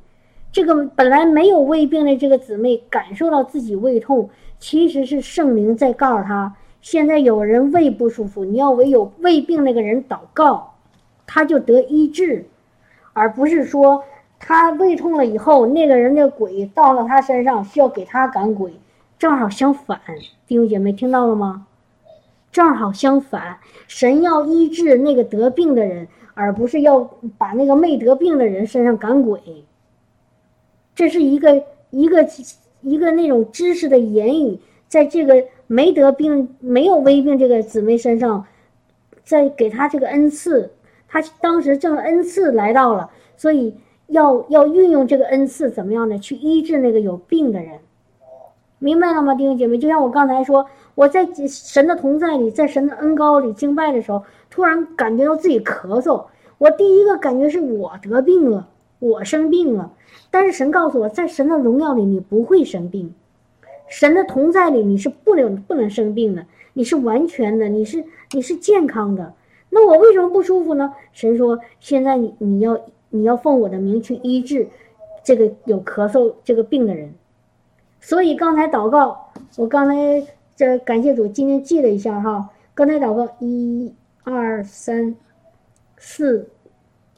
[0.50, 4.28] 这个本来没有胃病的这个姊妹感受到自己胃痛。
[4.60, 10.74] 其实是圣灵在告诉他，现在有人胃不舒服，你要为有胃病那个人祷告，
[11.26, 12.44] 他就得医治，
[13.14, 14.04] 而不是说
[14.38, 18.74] 他胃痛了以后，那个人的鬼到了他身上，需要给他赶鬼，
[19.18, 20.00] 正好相反。
[20.46, 21.66] 弟兄姐妹听到了吗？
[22.52, 27.00] 正好相反，神要医治那个得病的人，而不是要
[27.38, 29.64] 把那个没得病的人身上赶鬼。
[30.94, 32.26] 这是一个一个
[32.82, 34.58] 一个那种知识的言语，
[34.88, 38.46] 在这个没得病、没有危病这个姊妹身上，
[39.24, 40.70] 在给她这个恩赐，
[41.08, 43.74] 她当时正恩赐来到了，所以
[44.06, 47.78] 要要运用这个恩赐，怎么样呢去医治那个有病的人，
[48.78, 49.78] 明白了吗，弟兄姐妹？
[49.78, 50.66] 就像我刚才说。
[50.96, 56.26] 我在神的同在里，在神的恩高里敬拜的时候，突然感觉到自己咳嗽。
[56.58, 58.68] 我第一个感觉是我得病了，
[58.98, 59.92] 我生病了。
[60.30, 63.14] 但是神告诉我，在神的荣耀里，你不会生病。
[63.88, 69.34] 神的同在里，你是不能不能生病的，你是完全的，你是你是健康的。
[69.70, 70.94] 那我为什么不舒服呢？
[71.12, 74.68] 神说，现在你你要你要奉我的名去医治
[75.22, 77.12] 这个有咳嗽这个病的人。
[78.00, 80.26] 所以刚才祷告，我刚才。
[80.56, 82.50] 这感谢主，今天记了一下哈。
[82.74, 85.16] 刚才祷告，一、二、三、
[85.96, 86.50] 四、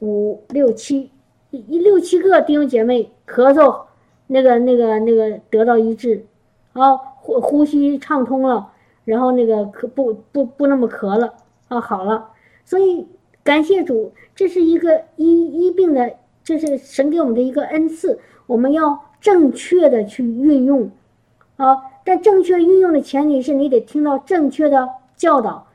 [0.00, 1.10] 五、六、七，
[1.52, 3.82] 一、六七个弟兄姐妹咳嗽，
[4.26, 6.24] 那个、那个、那个得到医治，
[6.72, 8.72] 啊，呼呼吸畅通了，
[9.04, 11.34] 然后那个咳不不不那么咳了，
[11.68, 12.30] 啊，好了。
[12.64, 13.06] 所以
[13.44, 20.90] 感谢主，这是一个医医病的，这是神给我们的一个恩赐，我们要正确的去运用，
[21.56, 21.76] 啊。
[22.02, 25.68] 但正确运用的前提是你得听到正确的教导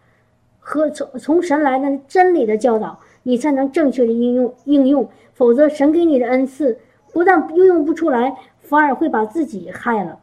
[0.60, 5.08] 和从从神来的真理的教导，你才能正确的应用应用。
[5.38, 6.80] 否则，神给你的恩赐
[7.14, 10.18] 不但运用不出来，反而会把自己害了。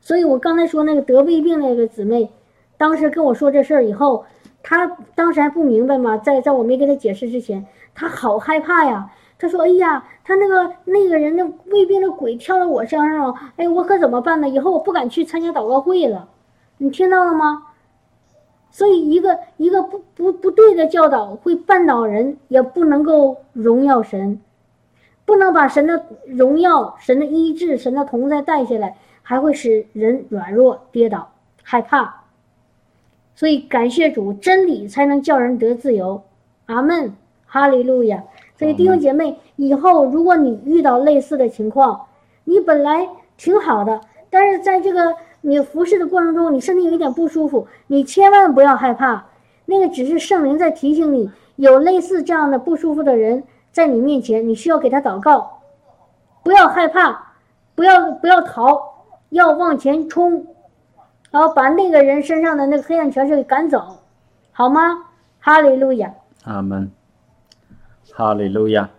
[0.00, 2.32] 所以我刚才说那个得胃病那个姊妹，
[2.76, 4.24] 当时跟我说这事儿以后，
[4.64, 9.12] 她当时还不明白嘛，在在我没跟她解释之前，她好害怕呀。
[9.38, 14.48] 她说：“哎呀，她那个那个人的胃病的鬼跳到我身上了，哎，我可怎么办呢？
[14.48, 16.28] 以后我不敢去参加祷告会了。
[16.78, 17.68] 你听到了吗？
[18.72, 24.40] 所以一个一个不不不对的教导会绊倒人，也不能够荣耀神，
[25.24, 31.30] 不能把神的荣耀、神的医治、神的同在带下来，还会使人软弱、跌倒、
[31.62, 32.22] 害怕。
[33.34, 36.22] 所以感谢主，真理才能叫人得自由。
[36.66, 37.12] 阿门，
[37.46, 38.24] 哈利路亚。”
[38.56, 42.06] 所以弟兄姐妹，以后如果你遇到类似的情况，
[42.44, 44.00] 你本来挺好的，
[44.30, 49.26] 但是在这个你服侍的过程中，你身体有一点不舒服，你千万不要害怕，
[49.66, 55.60] 那个只是圣灵在提醒你，有类似这样的不舒服的人在你面前，你需要给他祷告，
[56.42, 57.34] 不要害怕，
[57.74, 60.46] 不要不要逃，要往前冲，
[61.30, 63.98] 然后把那个人身上的那个黑暗权势给赶走，
[64.52, 65.06] 好吗？
[65.40, 66.14] 哈利路亚。
[66.44, 66.90] 阿门。
[68.12, 68.90] 哈利路亚。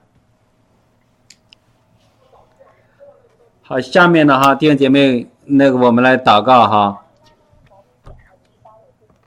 [3.62, 7.03] 好，下面的哈弟兄姐妹，那个我们来祷告哈。